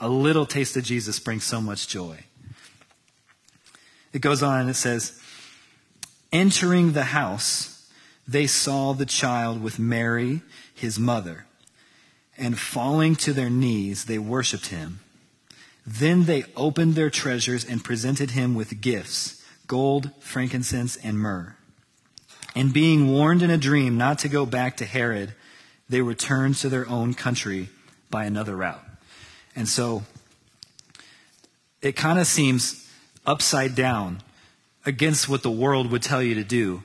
A 0.00 0.08
little 0.08 0.46
taste 0.46 0.76
of 0.76 0.82
Jesus 0.82 1.20
brings 1.20 1.44
so 1.44 1.60
much 1.60 1.86
joy. 1.86 2.24
It 4.12 4.20
goes 4.20 4.42
on 4.42 4.62
and 4.62 4.70
it 4.70 4.74
says, 4.74 5.20
Entering 6.32 6.92
the 6.92 7.04
house, 7.04 7.88
they 8.26 8.46
saw 8.46 8.92
the 8.92 9.06
child 9.06 9.62
with 9.62 9.78
Mary, 9.78 10.42
his 10.74 10.98
mother, 10.98 11.46
and 12.38 12.58
falling 12.58 13.14
to 13.16 13.32
their 13.32 13.50
knees, 13.50 14.06
they 14.06 14.18
worshiped 14.18 14.68
him. 14.68 15.00
Then 15.86 16.24
they 16.24 16.44
opened 16.56 16.94
their 16.94 17.10
treasures 17.10 17.64
and 17.64 17.82
presented 17.82 18.32
him 18.32 18.54
with 18.54 18.80
gifts 18.80 19.42
gold, 19.66 20.10
frankincense, 20.18 20.96
and 20.96 21.16
myrrh. 21.16 21.54
And 22.56 22.72
being 22.72 23.12
warned 23.12 23.40
in 23.40 23.50
a 23.50 23.56
dream 23.56 23.96
not 23.96 24.18
to 24.20 24.28
go 24.28 24.44
back 24.44 24.76
to 24.78 24.84
Herod, 24.84 25.32
they 25.88 26.02
returned 26.02 26.56
to 26.56 26.68
their 26.68 26.88
own 26.88 27.14
country 27.14 27.68
by 28.10 28.24
another 28.24 28.56
route. 28.56 28.82
And 29.54 29.68
so 29.68 30.02
it 31.80 31.92
kind 31.94 32.18
of 32.18 32.26
seems 32.26 32.90
upside 33.24 33.76
down 33.76 34.22
against 34.84 35.28
what 35.28 35.44
the 35.44 35.50
world 35.50 35.92
would 35.92 36.02
tell 36.02 36.22
you 36.22 36.34
to 36.34 36.44
do. 36.44 36.82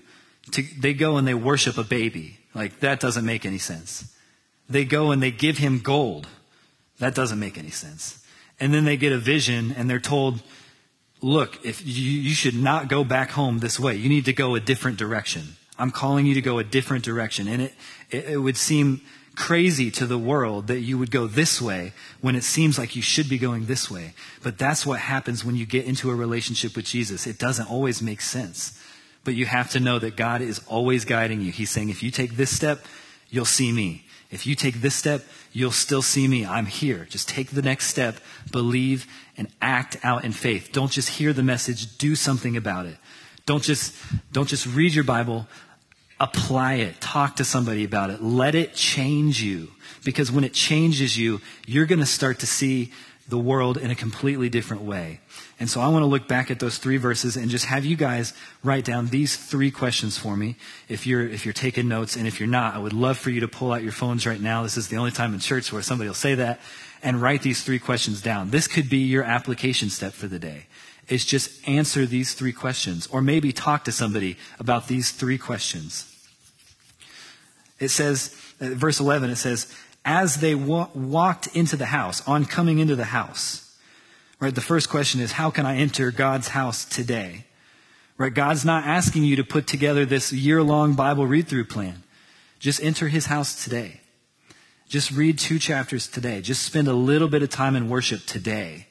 To, 0.52 0.64
they 0.80 0.94
go 0.94 1.18
and 1.18 1.28
they 1.28 1.34
worship 1.34 1.80
a 1.80 1.84
baby. 1.84 2.38
Like, 2.54 2.82
that 2.82 3.00
doesn't 3.00 3.26
make 3.26 3.48
any 3.48 3.58
sense. 3.58 4.16
They 4.70 4.86
go 4.86 5.10
and 5.10 5.24
they 5.24 5.32
give 5.32 5.58
him 5.58 5.80
gold. 5.80 6.28
That 7.00 7.16
doesn't 7.16 7.40
make 7.40 7.58
any 7.58 7.72
sense 7.72 8.25
and 8.60 8.74
then 8.74 8.86
they 8.86 8.98
get 8.98 9.12
a 9.12 9.18
vision 9.18 9.74
and 9.78 9.90
they're 9.90 10.00
told, 10.00 10.42
look, 11.22 11.66
if 11.66 11.86
you, 11.86 12.12
you 12.12 12.34
should 12.34 12.56
not 12.56 12.88
go 12.88 13.04
back 13.04 13.32
home 13.32 13.60
this 13.60 13.80
way. 13.80 13.96
You 13.96 14.10
need 14.10 14.26
to 14.26 14.34
go 14.34 14.56
a 14.56 14.60
different 14.60 14.98
direction. 14.98 15.56
I'm 15.78 15.92
calling 15.92 16.26
you 16.26 16.34
to 16.36 16.42
go 16.42 16.60
a 16.60 16.64
different 16.64 17.04
direction. 17.04 17.48
And 17.48 17.62
it, 17.62 17.74
it, 18.12 18.26
it 18.26 18.38
would 18.38 18.58
seem 18.58 19.02
crazy 19.36 19.92
to 19.92 20.06
the 20.06 20.18
world 20.18 20.68
that 20.68 20.80
you 20.80 20.98
would 20.98 21.12
go 21.12 21.28
this 21.28 21.62
way 21.62 21.92
when 22.22 22.36
it 22.36 22.44
seems 22.44 22.78
like 22.78 22.96
you 22.96 23.02
should 23.02 23.28
be 23.28 23.38
going 23.38 23.66
this 23.66 23.92
way. 23.92 24.14
But 24.42 24.58
that's 24.58 24.86
what 24.86 25.00
happens 25.00 25.44
when 25.44 25.56
you 25.56 25.66
get 25.66 25.86
into 25.86 26.10
a 26.10 26.16
relationship 26.16 26.76
with 26.76 26.86
Jesus. 26.86 27.28
It 27.28 27.38
doesn't 27.38 27.70
always 27.70 28.02
make 28.02 28.22
sense. 28.22 28.80
But 29.26 29.34
you 29.34 29.46
have 29.46 29.72
to 29.72 29.80
know 29.80 30.00
that 30.00 30.16
God 30.16 30.42
is 30.42 30.62
always 30.68 31.04
guiding 31.04 31.42
you. 31.42 31.52
He's 31.52 31.72
saying, 31.72 31.90
if 31.90 32.04
you 32.04 32.12
take 32.12 32.38
this 32.38 32.56
step, 32.56 32.86
you'll 33.30 33.44
see 33.44 33.72
me. 33.72 34.05
If 34.32 34.46
you 34.46 34.56
take 34.56 34.82
this 34.82 34.96
step, 34.96 35.24
you'll 35.54 35.72
still 35.72 36.02
see 36.02 36.28
me. 36.28 36.46
I'm 36.46 36.66
here. 36.66 37.06
Just 37.10 37.30
take 37.30 37.52
the 37.52 37.62
next 37.62 37.88
step, 37.88 38.18
believe, 38.52 39.08
and 39.38 39.48
act 39.62 39.98
out 40.04 40.26
in 40.26 40.32
faith. 40.32 40.70
Don't 40.72 40.92
just 40.92 41.10
hear 41.10 41.34
the 41.34 41.44
message, 41.44 41.98
do 41.98 42.16
something 42.16 42.58
about 42.58 42.86
it. 42.86 42.98
Don't 43.46 43.64
just, 43.64 43.96
don't 44.32 44.48
just 44.48 44.66
read 44.66 44.94
your 44.94 45.04
Bible, 45.04 45.48
apply 46.20 46.76
it, 46.76 47.00
talk 47.00 47.36
to 47.36 47.46
somebody 47.46 47.84
about 47.84 48.10
it, 48.10 48.22
let 48.22 48.56
it 48.56 48.74
change 48.74 49.42
you. 49.42 49.72
Because 50.04 50.32
when 50.32 50.44
it 50.44 50.54
changes 50.54 51.18
you, 51.18 51.42
you're 51.68 51.86
going 51.86 52.00
to 52.00 52.06
start 52.06 52.40
to 52.40 52.48
see 52.48 52.92
the 53.28 53.38
world 53.38 53.78
in 53.78 53.92
a 53.92 53.96
completely 53.96 54.50
different 54.50 54.84
way. 54.84 55.20
And 55.60 55.70
so 55.70 55.80
I 55.80 55.88
want 55.88 56.04
to 56.04 56.08
look 56.08 56.28
back 56.28 56.52
at 56.52 56.60
those 56.60 56.78
three 56.78 56.98
verses 56.98 57.38
and 57.38 57.50
just 57.50 57.66
have 57.66 57.86
you 57.86 57.96
guys 57.96 58.34
write 58.62 58.84
down 58.84 59.08
these 59.08 59.38
three 59.38 59.72
questions 59.72 60.18
for 60.18 60.36
me. 60.36 60.58
If 60.90 61.08
you're, 61.08 61.26
if 61.26 61.46
you're 61.46 61.54
taking 61.54 61.88
notes 61.88 62.18
and 62.18 62.28
if 62.28 62.40
you're 62.40 62.50
not, 62.50 62.76
I 62.76 62.80
would 62.80 62.92
love 62.92 63.18
for 63.18 63.30
you 63.30 63.40
to 63.40 63.48
pull 63.48 63.72
out 63.72 63.82
your 63.82 63.94
phones 63.94 64.26
right 64.26 64.42
now. 64.42 64.64
This 64.64 64.76
is 64.76 64.90
the 64.90 64.98
only 64.98 65.12
time 65.12 65.34
in 65.34 65.40
church 65.40 65.72
where 65.72 65.82
somebody 65.82 66.10
will 66.10 66.16
say 66.16 66.36
that 66.36 66.60
and 67.02 67.22
write 67.22 67.42
these 67.42 67.64
three 67.64 67.80
questions 67.80 68.22
down. 68.22 68.50
This 68.50 68.68
could 68.68 68.90
be 68.90 68.98
your 68.98 69.24
application 69.24 69.90
step 69.90 70.12
for 70.12 70.28
the 70.28 70.40
day. 70.40 70.66
It's 71.08 71.24
just 71.24 71.66
answer 71.68 72.06
these 72.06 72.34
three 72.34 72.54
questions 72.54 73.08
or 73.08 73.22
maybe 73.22 73.54
talk 73.54 73.86
to 73.86 73.92
somebody 73.92 74.38
about 74.60 74.88
these 74.88 75.12
three 75.12 75.38
questions. 75.38 76.12
It 77.80 77.90
says, 77.90 78.36
uh, 78.60 78.70
verse 78.70 79.00
11, 79.00 79.30
it 79.30 79.36
says, 79.36 79.74
as 80.04 80.38
they 80.38 80.56
wa- 80.56 80.90
walked 80.94 81.48
into 81.56 81.76
the 81.76 81.88
house, 81.88 82.28
on 82.28 82.46
coming 82.46 82.80
into 82.80 82.96
the 82.96 83.06
house, 83.06 83.65
right? 84.46 84.54
The 84.54 84.62
first 84.62 84.90
question 84.90 85.22
is, 85.22 85.32
how 85.32 85.50
can 85.50 85.66
I 85.66 85.78
enter 85.78 86.12
God's 86.12 86.50
house 86.50 86.86
today? 86.86 87.46
Right? 88.16 88.32
God's 88.32 88.64
not 88.64 88.86
asking 88.86 89.24
you 89.24 89.38
to 89.38 89.44
put 89.44 89.66
together 89.66 90.06
this 90.06 90.32
year 90.32 90.62
long 90.62 90.94
Bible 90.94 91.26
read 91.26 91.48
through 91.48 91.66
plan. 91.66 92.04
Just 92.60 92.82
enter 92.84 93.08
his 93.08 93.26
house 93.26 93.64
today. 93.64 94.02
Just 94.88 95.10
read 95.10 95.40
two 95.40 95.58
chapters 95.58 96.08
today. 96.08 96.42
Just 96.42 96.62
spend 96.62 96.88
a 96.88 96.94
little 96.94 97.28
bit 97.28 97.42
of 97.42 97.50
time 97.50 97.76
in 97.76 97.90
worship 97.90 98.24
today. 98.28 98.86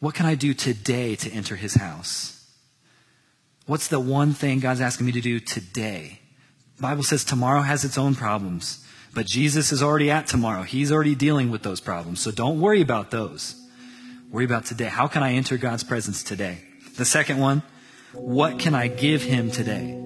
What 0.00 0.14
can 0.14 0.24
I 0.24 0.36
do 0.36 0.54
today 0.54 1.14
to 1.14 1.30
enter 1.30 1.56
his 1.56 1.74
house? 1.74 2.50
What's 3.66 3.88
the 3.88 4.00
one 4.00 4.32
thing 4.32 4.60
God's 4.60 4.80
asking 4.80 5.04
me 5.04 5.12
to 5.12 5.20
do 5.20 5.38
today? 5.38 6.20
The 6.76 6.82
Bible 6.82 7.02
says 7.02 7.24
tomorrow 7.24 7.60
has 7.60 7.84
its 7.84 7.98
own 7.98 8.14
problems. 8.14 8.86
But 9.12 9.26
Jesus 9.26 9.70
is 9.70 9.82
already 9.82 10.10
at 10.10 10.26
tomorrow. 10.26 10.62
He's 10.62 10.90
already 10.90 11.14
dealing 11.14 11.50
with 11.50 11.62
those 11.62 11.80
problems. 11.80 12.20
So 12.20 12.30
don't 12.30 12.58
worry 12.58 12.80
about 12.80 13.10
those. 13.10 13.65
Worry 14.30 14.44
about 14.44 14.64
today. 14.64 14.86
How 14.86 15.06
can 15.06 15.22
I 15.22 15.34
enter 15.34 15.56
God's 15.56 15.84
presence 15.84 16.22
today? 16.22 16.58
The 16.96 17.04
second 17.04 17.38
one, 17.38 17.62
what 18.12 18.58
can 18.58 18.74
I 18.74 18.88
give 18.88 19.22
him 19.22 19.52
today? 19.52 19.96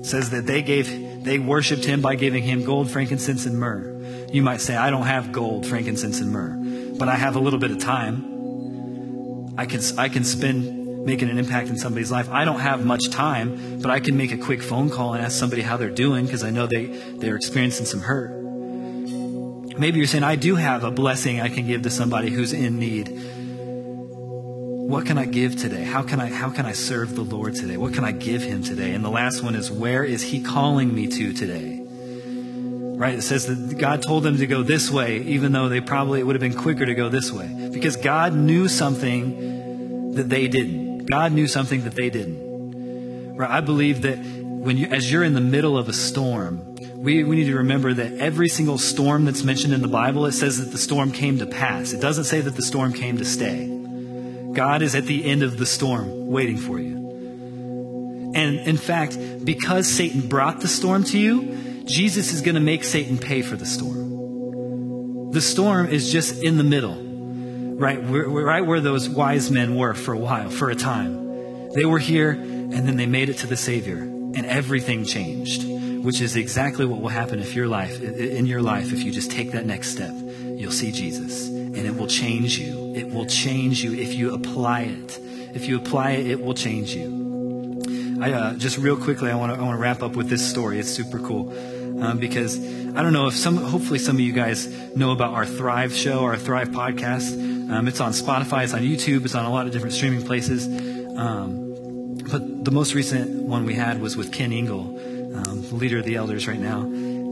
It 0.00 0.04
says 0.04 0.30
that 0.30 0.46
they 0.46 0.62
gave, 0.62 1.24
they 1.24 1.38
worshiped 1.38 1.84
him 1.84 2.02
by 2.02 2.16
giving 2.16 2.42
him 2.42 2.64
gold, 2.64 2.90
frankincense, 2.90 3.46
and 3.46 3.58
myrrh. 3.58 4.26
You 4.32 4.42
might 4.42 4.60
say, 4.60 4.74
I 4.74 4.90
don't 4.90 5.06
have 5.06 5.30
gold, 5.30 5.64
frankincense, 5.64 6.20
and 6.20 6.32
myrrh, 6.32 6.96
but 6.98 7.08
I 7.08 7.14
have 7.14 7.36
a 7.36 7.38
little 7.38 7.60
bit 7.60 7.70
of 7.70 7.78
time. 7.78 9.54
I 9.56 9.64
can, 9.64 9.80
I 9.96 10.08
can 10.08 10.24
spend 10.24 11.04
making 11.06 11.30
an 11.30 11.38
impact 11.38 11.68
in 11.68 11.78
somebody's 11.78 12.10
life. 12.10 12.28
I 12.28 12.44
don't 12.44 12.60
have 12.60 12.84
much 12.84 13.10
time, 13.10 13.80
but 13.80 13.92
I 13.92 14.00
can 14.00 14.16
make 14.16 14.32
a 14.32 14.38
quick 14.38 14.60
phone 14.60 14.90
call 14.90 15.14
and 15.14 15.24
ask 15.24 15.38
somebody 15.38 15.62
how 15.62 15.76
they're 15.76 15.88
doing 15.88 16.24
because 16.24 16.42
I 16.42 16.50
know 16.50 16.66
they, 16.66 16.86
they're 16.86 17.36
experiencing 17.36 17.86
some 17.86 18.00
hurt. 18.00 18.32
Maybe 19.78 19.98
you're 19.98 20.06
saying, 20.06 20.24
I 20.24 20.36
do 20.36 20.56
have 20.56 20.84
a 20.84 20.90
blessing 20.90 21.40
I 21.40 21.48
can 21.48 21.66
give 21.66 21.82
to 21.82 21.90
somebody 21.90 22.30
who's 22.30 22.52
in 22.52 22.78
need. 22.78 23.08
What 24.86 25.04
can 25.04 25.18
I 25.18 25.24
give 25.24 25.56
today? 25.56 25.82
How 25.82 26.04
can 26.04 26.20
I, 26.20 26.28
how 26.28 26.48
can 26.48 26.64
I 26.64 26.70
serve 26.70 27.16
the 27.16 27.22
Lord 27.22 27.56
today? 27.56 27.76
What 27.76 27.92
can 27.92 28.04
I 28.04 28.12
give 28.12 28.42
him 28.42 28.62
today? 28.62 28.94
And 28.94 29.04
the 29.04 29.10
last 29.10 29.42
one 29.42 29.56
is, 29.56 29.68
where 29.68 30.04
is 30.04 30.22
he 30.22 30.40
calling 30.40 30.94
me 30.94 31.08
to 31.08 31.32
today? 31.32 31.82
Right? 31.84 33.14
It 33.14 33.22
says 33.22 33.46
that 33.48 33.78
God 33.78 34.00
told 34.00 34.22
them 34.22 34.36
to 34.36 34.46
go 34.46 34.62
this 34.62 34.88
way, 34.88 35.22
even 35.22 35.50
though 35.50 35.68
they 35.68 35.80
probably, 35.80 36.20
it 36.20 36.22
would 36.22 36.36
have 36.36 36.40
been 36.40 36.56
quicker 36.56 36.86
to 36.86 36.94
go 36.94 37.08
this 37.08 37.32
way. 37.32 37.68
Because 37.72 37.96
God 37.96 38.32
knew 38.32 38.68
something 38.68 40.12
that 40.14 40.28
they 40.28 40.46
didn't. 40.46 41.06
God 41.06 41.32
knew 41.32 41.48
something 41.48 41.82
that 41.82 41.96
they 41.96 42.08
didn't. 42.08 43.34
Right? 43.36 43.50
I 43.50 43.62
believe 43.62 44.02
that 44.02 44.18
when 44.18 44.76
you, 44.76 44.86
as 44.86 45.10
you're 45.10 45.24
in 45.24 45.34
the 45.34 45.40
middle 45.40 45.76
of 45.76 45.88
a 45.88 45.92
storm, 45.92 46.76
we, 46.94 47.24
we 47.24 47.34
need 47.34 47.46
to 47.46 47.56
remember 47.56 47.92
that 47.92 48.12
every 48.18 48.48
single 48.48 48.78
storm 48.78 49.24
that's 49.24 49.42
mentioned 49.42 49.74
in 49.74 49.82
the 49.82 49.88
Bible, 49.88 50.26
it 50.26 50.32
says 50.32 50.64
that 50.64 50.70
the 50.70 50.78
storm 50.78 51.10
came 51.10 51.38
to 51.38 51.46
pass. 51.46 51.92
It 51.92 52.00
doesn't 52.00 52.24
say 52.24 52.40
that 52.40 52.54
the 52.54 52.62
storm 52.62 52.92
came 52.92 53.18
to 53.18 53.24
stay. 53.24 53.75
God 54.56 54.82
is 54.82 54.94
at 54.94 55.04
the 55.04 55.24
end 55.24 55.42
of 55.42 55.58
the 55.58 55.66
storm 55.66 56.26
waiting 56.26 56.56
for 56.56 56.80
you. 56.80 58.32
And 58.34 58.58
in 58.60 58.76
fact, 58.76 59.16
because 59.44 59.86
Satan 59.86 60.28
brought 60.28 60.60
the 60.60 60.68
storm 60.68 61.04
to 61.04 61.18
you, 61.18 61.84
Jesus 61.84 62.32
is 62.32 62.40
going 62.40 62.56
to 62.56 62.60
make 62.60 62.82
Satan 62.82 63.18
pay 63.18 63.42
for 63.42 63.54
the 63.54 63.66
storm. 63.66 65.30
The 65.30 65.40
storm 65.40 65.86
is 65.86 66.10
just 66.10 66.42
in 66.42 66.56
the 66.56 66.64
middle 66.64 67.06
right, 67.76 67.98
right 67.98 68.64
where 68.64 68.80
those 68.80 69.08
wise 69.08 69.50
men 69.50 69.76
were 69.76 69.94
for 69.94 70.14
a 70.14 70.18
while, 70.18 70.48
for 70.48 70.70
a 70.70 70.74
time. 70.74 71.70
They 71.74 71.84
were 71.84 71.98
here, 71.98 72.30
and 72.30 72.72
then 72.72 72.96
they 72.96 73.06
made 73.06 73.28
it 73.28 73.38
to 73.38 73.46
the 73.46 73.56
Savior, 73.56 73.98
and 73.98 74.46
everything 74.46 75.04
changed, 75.04 75.64
which 76.02 76.20
is 76.20 76.36
exactly 76.36 76.86
what 76.86 77.02
will 77.02 77.10
happen 77.10 77.38
if 77.38 77.54
your 77.54 77.68
life, 77.68 78.00
in 78.00 78.46
your 78.46 78.62
life, 78.62 78.92
if 78.92 79.02
you 79.02 79.12
just 79.12 79.30
take 79.30 79.52
that 79.52 79.66
next 79.66 79.90
step, 79.90 80.14
you'll 80.14 80.72
see 80.72 80.90
Jesus, 80.90 81.48
and 81.76 81.86
it 81.86 81.96
will 81.96 82.06
change 82.06 82.58
you. 82.58 82.94
It 82.94 83.10
will 83.10 83.26
change 83.26 83.82
you 83.84 83.92
if 83.94 84.14
you 84.14 84.34
apply 84.34 84.82
it. 84.82 85.18
If 85.54 85.66
you 85.66 85.76
apply 85.78 86.12
it, 86.12 86.26
it 86.26 86.42
will 86.42 86.54
change 86.54 86.94
you. 86.94 88.18
I, 88.20 88.32
uh, 88.32 88.54
just 88.54 88.78
real 88.78 88.96
quickly, 88.96 89.30
I 89.30 89.34
want 89.34 89.52
to 89.52 89.58
I 89.58 89.62
want 89.62 89.76
to 89.76 89.80
wrap 89.80 90.02
up 90.02 90.16
with 90.16 90.28
this 90.28 90.48
story. 90.48 90.78
It's 90.78 90.90
super 90.90 91.18
cool 91.18 91.52
um, 92.02 92.18
because 92.18 92.58
I 92.96 93.02
don't 93.02 93.12
know 93.12 93.26
if 93.26 93.34
some, 93.34 93.56
hopefully 93.56 93.98
some 93.98 94.16
of 94.16 94.20
you 94.20 94.32
guys 94.32 94.66
know 94.96 95.12
about 95.12 95.34
our 95.34 95.46
Thrive 95.46 95.94
show, 95.94 96.24
our 96.24 96.36
Thrive 96.36 96.68
podcast. 96.68 97.70
Um, 97.70 97.88
it's 97.88 98.00
on 98.00 98.12
Spotify, 98.12 98.64
it's 98.64 98.74
on 98.74 98.82
YouTube, 98.82 99.24
it's 99.24 99.34
on 99.34 99.44
a 99.44 99.50
lot 99.50 99.66
of 99.66 99.72
different 99.72 99.94
streaming 99.94 100.24
places. 100.24 100.66
Um, 101.16 102.18
but 102.30 102.64
the 102.64 102.70
most 102.70 102.94
recent 102.94 103.42
one 103.42 103.66
we 103.66 103.74
had 103.74 104.00
was 104.00 104.16
with 104.16 104.32
Ken 104.32 104.52
Engel, 104.52 104.98
um, 105.36 105.78
leader 105.78 105.98
of 105.98 106.04
the 106.04 106.16
elders 106.16 106.46
right 106.46 106.58
now. 106.58 106.82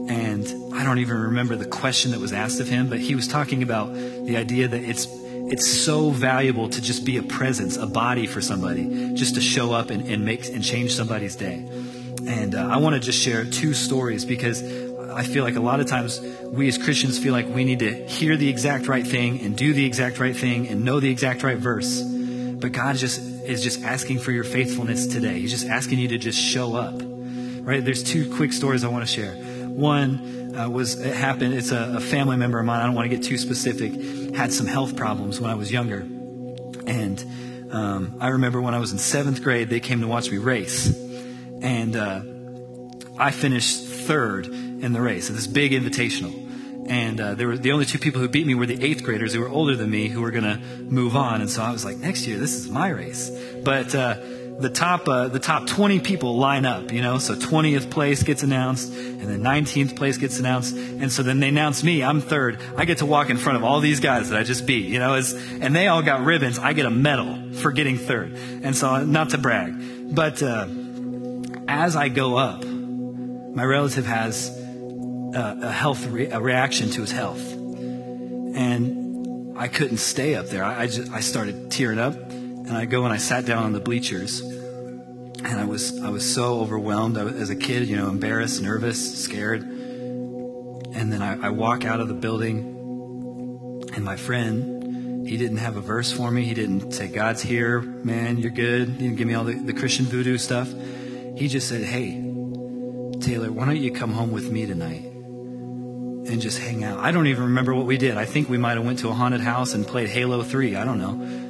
And 0.07 0.73
I 0.73 0.83
don't 0.83 0.99
even 0.99 1.17
remember 1.17 1.55
the 1.55 1.65
question 1.65 2.11
that 2.11 2.19
was 2.19 2.33
asked 2.33 2.59
of 2.59 2.67
him, 2.67 2.89
but 2.89 2.99
he 2.99 3.15
was 3.15 3.27
talking 3.27 3.63
about 3.63 3.93
the 3.93 4.37
idea 4.37 4.67
that 4.67 4.83
it's 4.83 5.07
it's 5.47 5.67
so 5.67 6.09
valuable 6.09 6.69
to 6.69 6.81
just 6.81 7.05
be 7.05 7.17
a 7.17 7.23
presence, 7.23 7.77
a 7.77 7.85
body 7.85 8.25
for 8.25 8.41
somebody, 8.41 9.13
just 9.13 9.35
to 9.35 9.41
show 9.41 9.73
up 9.73 9.91
and, 9.91 10.07
and 10.09 10.25
make 10.25 10.47
and 10.47 10.63
change 10.63 10.95
somebody's 10.95 11.35
day. 11.35 11.63
And 12.27 12.55
uh, 12.55 12.67
I 12.67 12.77
want 12.77 12.95
to 12.95 12.99
just 12.99 13.21
share 13.21 13.45
two 13.45 13.75
stories 13.75 14.25
because 14.25 14.63
I 15.11 15.23
feel 15.23 15.43
like 15.43 15.55
a 15.55 15.59
lot 15.59 15.79
of 15.79 15.85
times 15.85 16.19
we 16.43 16.67
as 16.67 16.77
Christians 16.77 17.19
feel 17.19 17.31
like 17.31 17.47
we 17.47 17.63
need 17.63 17.79
to 17.79 18.07
hear 18.07 18.35
the 18.37 18.49
exact 18.49 18.87
right 18.87 19.05
thing 19.05 19.39
and 19.41 19.55
do 19.55 19.71
the 19.71 19.85
exact 19.85 20.19
right 20.19 20.35
thing 20.35 20.67
and 20.67 20.83
know 20.83 20.99
the 20.99 21.09
exact 21.09 21.43
right 21.43 21.57
verse. 21.57 22.01
But 22.01 22.71
God 22.71 22.95
just 22.95 23.19
is 23.19 23.61
just 23.61 23.83
asking 23.83 24.19
for 24.19 24.31
your 24.31 24.43
faithfulness 24.43 25.05
today. 25.05 25.39
He's 25.39 25.51
just 25.51 25.67
asking 25.67 25.99
you 25.99 26.07
to 26.07 26.17
just 26.17 26.39
show 26.39 26.75
up. 26.75 26.95
Right? 26.97 27.85
There's 27.85 28.03
two 28.03 28.33
quick 28.35 28.51
stories 28.51 28.83
I 28.83 28.87
want 28.87 29.05
to 29.05 29.11
share. 29.11 29.35
One 29.75 30.55
uh, 30.55 30.69
was 30.69 30.99
it 30.99 31.15
happened. 31.15 31.53
It's 31.53 31.71
a, 31.71 31.95
a 31.97 31.99
family 31.99 32.37
member 32.37 32.59
of 32.59 32.65
mine. 32.65 32.81
I 32.81 32.85
don't 32.85 32.95
want 32.95 33.09
to 33.09 33.15
get 33.15 33.25
too 33.25 33.37
specific. 33.37 34.35
Had 34.35 34.53
some 34.53 34.67
health 34.67 34.95
problems 34.95 35.39
when 35.39 35.51
I 35.51 35.55
was 35.55 35.71
younger, 35.71 35.99
and 36.87 37.71
um, 37.71 38.17
I 38.19 38.29
remember 38.29 38.61
when 38.61 38.73
I 38.73 38.79
was 38.79 38.91
in 38.91 38.97
seventh 38.97 39.43
grade, 39.43 39.69
they 39.69 39.79
came 39.79 40.01
to 40.01 40.07
watch 40.07 40.31
me 40.31 40.37
race 40.37 41.05
and 41.65 41.95
uh, 41.95 42.21
I 43.17 43.31
finished 43.31 43.85
third 43.85 44.47
in 44.47 44.93
the 44.93 45.01
race, 45.01 45.29
at 45.29 45.35
this 45.35 45.47
big 45.47 45.71
invitational. 45.71 46.43
And 46.87 47.19
uh, 47.19 47.33
there 47.33 47.47
were 47.47 47.57
the 47.57 47.71
only 47.71 47.85
two 47.85 47.97
people 47.97 48.21
who 48.21 48.29
beat 48.29 48.45
me 48.45 48.53
were 48.53 48.67
the 48.67 48.83
eighth 48.83 49.03
graders 49.03 49.33
who 49.33 49.39
were 49.39 49.49
older 49.49 49.75
than 49.75 49.89
me 49.89 50.07
who 50.07 50.21
were 50.21 50.29
going 50.29 50.43
to 50.43 50.57
move 50.83 51.15
on. 51.15 51.41
And 51.41 51.49
so 51.49 51.63
I 51.63 51.71
was 51.71 51.83
like, 51.83 51.97
next 51.97 52.27
year, 52.27 52.37
this 52.37 52.53
is 52.53 52.69
my 52.69 52.89
race. 52.89 53.31
But 53.63 53.95
uh, 53.95 54.17
the 54.57 54.69
top 54.69 55.07
uh, 55.07 55.27
the 55.27 55.39
top 55.39 55.67
20 55.67 55.99
people 55.99 56.37
line 56.37 56.65
up, 56.65 56.91
you 56.91 57.01
know. 57.01 57.17
So 57.17 57.35
20th 57.35 57.91
place 57.91 58.23
gets 58.23 58.43
announced, 58.43 58.93
and 58.93 59.21
then 59.21 59.41
19th 59.41 59.95
place 59.95 60.17
gets 60.17 60.39
announced, 60.39 60.75
and 60.75 61.11
so 61.11 61.23
then 61.23 61.39
they 61.39 61.49
announce 61.49 61.83
me. 61.83 62.03
I'm 62.03 62.21
third. 62.21 62.61
I 62.77 62.85
get 62.85 62.99
to 62.99 63.05
walk 63.05 63.29
in 63.29 63.37
front 63.37 63.57
of 63.57 63.63
all 63.63 63.81
these 63.81 63.99
guys 63.99 64.29
that 64.29 64.39
I 64.39 64.43
just 64.43 64.65
beat, 64.65 64.87
you 64.87 64.99
know. 64.99 65.15
And 65.15 65.75
they 65.75 65.87
all 65.87 66.01
got 66.01 66.21
ribbons. 66.21 66.57
I 66.57 66.73
get 66.73 66.85
a 66.85 66.89
medal 66.89 67.53
for 67.53 67.71
getting 67.71 67.97
third. 67.97 68.37
And 68.63 68.75
so 68.75 69.03
not 69.03 69.31
to 69.31 69.37
brag, 69.37 70.15
but 70.15 70.41
uh, 70.41 70.67
as 71.67 71.95
I 71.95 72.09
go 72.09 72.37
up, 72.37 72.63
my 72.63 73.63
relative 73.63 74.05
has 74.05 74.49
a, 75.35 75.59
a 75.63 75.71
health 75.71 76.05
re- 76.07 76.27
a 76.27 76.39
reaction 76.39 76.89
to 76.91 77.01
his 77.01 77.11
health, 77.11 77.51
and 77.51 79.57
I 79.57 79.67
couldn't 79.67 79.97
stay 79.97 80.35
up 80.35 80.47
there. 80.47 80.63
I, 80.63 80.83
I, 80.83 80.87
just 80.87 81.11
I 81.11 81.19
started 81.21 81.71
tearing 81.71 81.99
up, 81.99 82.15
and 82.67 82.77
I 82.77 82.85
go 82.85 83.03
and 83.03 83.13
I 83.13 83.17
sat 83.17 83.45
down 83.45 83.63
on 83.63 83.73
the 83.73 83.79
bleachers, 83.79 84.41
and 84.41 85.59
I 85.59 85.65
was 85.65 86.01
I 86.01 86.09
was 86.09 86.33
so 86.33 86.59
overwhelmed 86.61 87.17
was, 87.17 87.35
as 87.35 87.49
a 87.49 87.55
kid, 87.55 87.87
you 87.87 87.97
know, 87.97 88.09
embarrassed, 88.09 88.61
nervous, 88.61 89.23
scared, 89.23 89.61
and 89.61 91.11
then 91.11 91.21
I, 91.21 91.47
I 91.47 91.49
walk 91.49 91.85
out 91.85 91.99
of 91.99 92.07
the 92.07 92.13
building, 92.13 92.59
and 93.93 94.03
my 94.03 94.17
friend 94.17 94.75
he 95.27 95.37
didn't 95.37 95.57
have 95.57 95.75
a 95.75 95.81
verse 95.81 96.11
for 96.11 96.29
me. 96.29 96.45
He 96.45 96.53
didn't 96.53 96.91
say, 96.91 97.07
God's 97.07 97.41
here, 97.41 97.81
man, 97.81 98.37
you're 98.37 98.51
good. 98.51 98.89
He 98.89 98.97
didn't 98.97 99.15
give 99.15 99.27
me 99.27 99.33
all 99.33 99.43
the, 99.43 99.55
the 99.55 99.73
Christian 99.73 100.05
voodoo 100.05 100.37
stuff. 100.37 100.71
He 101.35 101.47
just 101.47 101.67
said, 101.67 101.81
Hey, 101.83 102.11
Taylor, 103.21 103.51
why 103.51 103.65
don't 103.65 103.77
you 103.77 103.91
come 103.91 104.11
home 104.11 104.31
with 104.31 104.51
me 104.51 104.67
tonight 104.67 105.03
and 105.03 106.39
just 106.39 106.59
hang 106.59 106.83
out? 106.83 106.99
I 106.99 107.11
don't 107.11 107.25
even 107.25 107.45
remember 107.45 107.73
what 107.73 107.87
we 107.87 107.97
did. 107.97 108.17
I 108.17 108.25
think 108.25 108.49
we 108.49 108.57
might 108.57 108.77
have 108.77 108.85
went 108.85 108.99
to 108.99 109.09
a 109.09 109.13
haunted 109.13 109.41
house 109.41 109.73
and 109.73 109.85
played 109.85 110.09
Halo 110.09 110.43
3. 110.43 110.75
I 110.75 110.85
don't 110.85 110.99
know. 110.99 111.44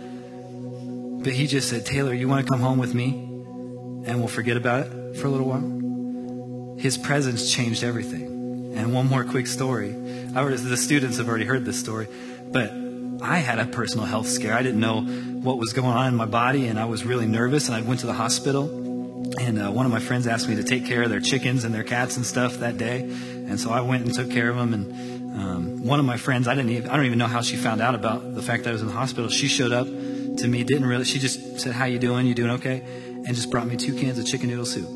But 1.26 1.34
he 1.34 1.48
just 1.48 1.70
said, 1.70 1.88
Taylor, 1.88 2.14
you 2.14 2.28
want 2.28 2.46
to 2.46 2.52
come 2.52 2.62
home 2.62 2.78
with 2.78 2.94
me 2.94 3.08
and 3.10 4.20
we'll 4.20 4.28
forget 4.28 4.58
about 4.58 4.86
it 4.86 5.18
for 5.18 5.26
a 5.26 5.30
little 5.32 5.48
while? 5.48 6.78
His 6.78 7.00
presence 7.00 7.52
changed 7.52 7.84
everything. 7.84 8.74
And 8.76 8.94
one 8.94 9.08
more 9.08 9.24
quick 9.24 9.48
story. 9.48 9.90
The 9.90 10.78
students 10.78 11.18
have 11.18 11.28
already 11.28 11.46
heard 11.46 11.66
this 11.66 11.80
story, 11.80 12.08
but 12.52 12.72
I 13.24 13.40
had 13.40 13.58
a 13.58 13.66
personal 13.66 14.06
health 14.06 14.28
scare. 14.28 14.54
I 14.54 14.62
didn't 14.62 14.80
know 14.80 15.02
what 15.02 15.58
was 15.58 15.74
going 15.74 15.98
on 15.98 16.10
in 16.10 16.16
my 16.16 16.28
body, 16.28 16.68
and 16.68 16.78
I 16.78 16.86
was 16.86 17.04
really 17.04 17.26
nervous. 17.26 17.70
And 17.70 17.76
I 17.76 17.82
went 17.82 18.02
to 18.02 18.06
the 18.06 18.14
hospital, 18.14 18.66
and 19.40 19.60
uh, 19.60 19.72
one 19.72 19.88
of 19.88 19.92
my 19.92 20.02
friends 20.02 20.28
asked 20.28 20.48
me 20.48 20.58
to 20.58 20.64
take 20.64 20.86
care 20.86 21.02
of 21.02 21.10
their 21.10 21.22
chickens 21.22 21.64
and 21.64 21.74
their 21.74 21.84
cats 21.84 22.18
and 22.18 22.26
stuff 22.26 22.58
that 22.58 22.78
day. 22.78 23.00
And 23.00 23.60
so 23.60 23.72
I 23.72 23.82
went 23.82 24.06
and 24.06 24.14
took 24.14 24.30
care 24.30 24.50
of 24.50 24.58
them. 24.58 24.74
And 24.76 25.42
um, 25.42 25.86
one 25.88 26.00
of 26.00 26.06
my 26.06 26.18
friends, 26.18 26.48
I 26.48 26.54
didn't 26.54 26.70
even, 26.70 26.90
I 26.92 26.98
don't 26.98 27.08
even 27.08 27.18
know 27.18 27.26
how 27.26 27.42
she 27.42 27.56
found 27.56 27.82
out 27.82 27.96
about 27.96 28.36
the 28.36 28.44
fact 28.44 28.66
that 28.66 28.70
I 28.70 28.74
was 28.74 28.82
in 28.82 28.90
the 28.90 28.94
hospital. 28.94 29.28
She 29.30 29.48
showed 29.48 29.72
up 29.72 29.88
to 30.38 30.48
me, 30.48 30.64
didn't 30.64 30.86
really, 30.86 31.06
she 31.06 31.20
just 31.20 31.60
said, 31.60 31.74
"How 31.74 31.86
you 31.86 32.00
doing? 32.00 32.28
You 32.28 32.34
doing 32.34 32.52
okay?" 32.52 32.84
And 33.26 33.36
just 33.36 33.50
brought 33.52 33.68
me 33.68 33.76
two 33.76 33.96
cans 33.96 34.20
of 34.20 34.26
chicken 34.26 34.50
noodle 34.50 34.66
soup. 34.66 34.88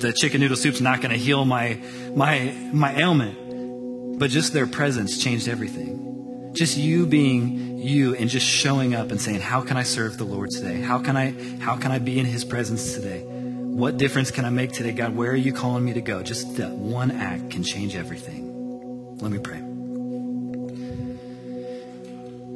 The 0.00 0.12
chicken 0.12 0.40
noodle 0.40 0.56
soup's 0.56 0.80
not 0.80 1.00
going 1.00 1.12
to 1.12 1.18
heal 1.18 1.44
my 1.44 1.78
my 2.14 2.54
my 2.72 2.94
ailment, 2.98 4.18
but 4.18 4.30
just 4.30 4.52
their 4.52 4.66
presence 4.66 5.18
changed 5.18 5.48
everything. 5.48 6.52
Just 6.54 6.76
you 6.76 7.06
being 7.06 7.78
you 7.78 8.14
and 8.16 8.28
just 8.28 8.46
showing 8.46 8.94
up 8.94 9.10
and 9.10 9.20
saying, 9.20 9.40
"How 9.40 9.60
can 9.60 9.76
I 9.76 9.82
serve 9.82 10.18
the 10.18 10.24
Lord 10.24 10.50
today? 10.50 10.80
How 10.80 10.98
can 10.98 11.16
I 11.16 11.34
how 11.60 11.76
can 11.76 11.92
I 11.92 11.98
be 11.98 12.18
in 12.18 12.26
His 12.26 12.44
presence 12.44 12.94
today? 12.94 13.22
What 13.22 13.96
difference 13.96 14.30
can 14.30 14.44
I 14.44 14.50
make 14.50 14.72
today, 14.72 14.92
God? 14.92 15.14
Where 15.14 15.30
are 15.30 15.36
you 15.36 15.52
calling 15.52 15.84
me 15.84 15.92
to 15.92 16.00
go?" 16.00 16.22
Just 16.22 16.56
that 16.56 16.72
one 16.72 17.10
act 17.10 17.50
can 17.50 17.62
change 17.62 17.94
everything. 17.94 19.18
Let 19.20 19.30
me 19.30 19.38
pray. 19.38 19.67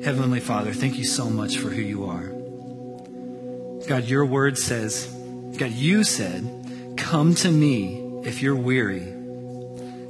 Heavenly 0.05 0.41
Father, 0.41 0.73
thank 0.73 0.99
you 0.99 1.05
so 1.05 1.31
much 1.31 1.59
for 1.59 1.69
who 1.69 1.81
you 1.81 2.07
are. 2.07 2.27
God, 3.87 4.05
your 4.05 4.27
word 4.27 4.59
says, 4.59 5.07
God, 5.57 5.71
you 5.71 6.03
said 6.03 6.97
Come 6.97 7.35
to 7.37 7.51
me 7.51 8.21
if 8.25 8.43
you're 8.43 8.57
weary. 8.57 9.01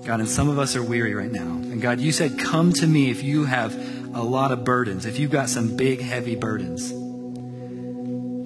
God, 0.04 0.20
and 0.20 0.28
some 0.28 0.48
of 0.48 0.58
us 0.58 0.76
are 0.76 0.82
weary 0.82 1.14
right 1.14 1.30
now. 1.30 1.40
And 1.42 1.82
God, 1.82 2.00
you 2.00 2.10
said, 2.10 2.38
Come 2.38 2.72
to 2.74 2.86
me 2.86 3.10
if 3.10 3.22
you 3.22 3.44
have 3.44 3.74
a 4.14 4.22
lot 4.22 4.50
of 4.50 4.64
burdens, 4.64 5.04
if 5.04 5.18
you've 5.18 5.30
got 5.30 5.50
some 5.50 5.76
big, 5.76 6.00
heavy 6.00 6.36
burdens, 6.36 6.90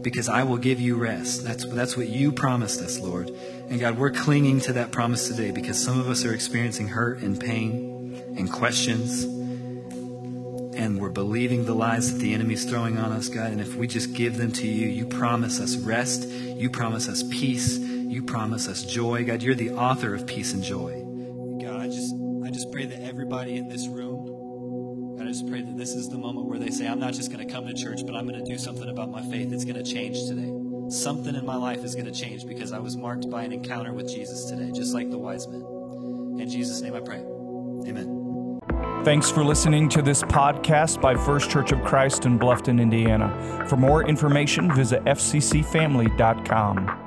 because 0.02 0.28
I 0.28 0.42
will 0.42 0.58
give 0.58 0.80
you 0.80 0.96
rest. 0.96 1.44
That's, 1.44 1.64
that's 1.64 1.96
what 1.96 2.08
you 2.08 2.32
promised 2.32 2.80
us, 2.82 2.98
Lord. 2.98 3.30
And 3.68 3.78
God, 3.78 3.98
we're 3.98 4.10
clinging 4.10 4.60
to 4.62 4.72
that 4.72 4.90
promise 4.90 5.28
today 5.28 5.52
because 5.52 5.80
some 5.82 6.00
of 6.00 6.08
us 6.08 6.24
are 6.24 6.34
experiencing 6.34 6.88
hurt 6.88 7.20
and 7.20 7.38
pain 7.38 8.34
and 8.36 8.50
questions. 8.50 9.35
And 10.76 11.00
we're 11.00 11.08
believing 11.08 11.64
the 11.64 11.74
lies 11.74 12.12
that 12.12 12.18
the 12.18 12.34
enemy's 12.34 12.64
throwing 12.64 12.98
on 12.98 13.10
us, 13.10 13.28
God. 13.28 13.50
And 13.50 13.60
if 13.60 13.76
we 13.76 13.86
just 13.86 14.12
give 14.12 14.36
them 14.36 14.52
to 14.52 14.66
you, 14.66 14.88
you 14.88 15.06
promise 15.06 15.58
us 15.58 15.76
rest. 15.76 16.28
You 16.28 16.68
promise 16.68 17.08
us 17.08 17.22
peace. 17.22 17.78
You 17.78 18.22
promise 18.22 18.68
us 18.68 18.84
joy. 18.84 19.24
God, 19.24 19.42
you're 19.42 19.54
the 19.54 19.70
author 19.70 20.14
of 20.14 20.26
peace 20.26 20.52
and 20.52 20.62
joy. 20.62 21.02
God, 21.62 21.80
I 21.80 21.86
just 21.86 22.14
I 22.44 22.50
just 22.50 22.70
pray 22.70 22.86
that 22.86 23.02
everybody 23.02 23.56
in 23.56 23.68
this 23.68 23.88
room, 23.88 25.16
God, 25.16 25.26
I 25.26 25.30
just 25.30 25.48
pray 25.48 25.62
that 25.62 25.76
this 25.76 25.94
is 25.94 26.08
the 26.08 26.18
moment 26.18 26.46
where 26.46 26.58
they 26.58 26.70
say, 26.70 26.86
I'm 26.86 27.00
not 27.00 27.14
just 27.14 27.32
going 27.32 27.46
to 27.46 27.52
come 27.52 27.66
to 27.66 27.74
church, 27.74 28.02
but 28.06 28.14
I'm 28.14 28.28
going 28.28 28.38
to 28.38 28.48
do 28.48 28.58
something 28.58 28.88
about 28.88 29.10
my 29.10 29.22
faith. 29.22 29.52
It's 29.52 29.64
going 29.64 29.82
to 29.82 29.82
change 29.82 30.28
today. 30.28 30.52
Something 30.88 31.34
in 31.34 31.44
my 31.44 31.56
life 31.56 31.82
is 31.84 31.94
going 31.94 32.06
to 32.06 32.12
change 32.12 32.46
because 32.46 32.72
I 32.72 32.78
was 32.78 32.96
marked 32.96 33.28
by 33.28 33.42
an 33.42 33.52
encounter 33.52 33.92
with 33.92 34.08
Jesus 34.08 34.44
today, 34.44 34.70
just 34.72 34.94
like 34.94 35.10
the 35.10 35.18
wise 35.18 35.48
men. 35.48 35.62
In 36.38 36.48
Jesus' 36.48 36.80
name 36.82 36.94
I 36.94 37.00
pray. 37.00 37.18
Amen. 37.18 38.25
Thanks 39.04 39.30
for 39.30 39.44
listening 39.44 39.88
to 39.90 40.02
this 40.02 40.22
podcast 40.22 41.00
by 41.00 41.14
First 41.14 41.48
Church 41.48 41.70
of 41.70 41.82
Christ 41.84 42.26
in 42.26 42.38
Bluffton, 42.38 42.80
Indiana. 42.80 43.64
For 43.68 43.76
more 43.76 44.08
information, 44.08 44.74
visit 44.74 45.04
fccfamily.com. 45.04 47.05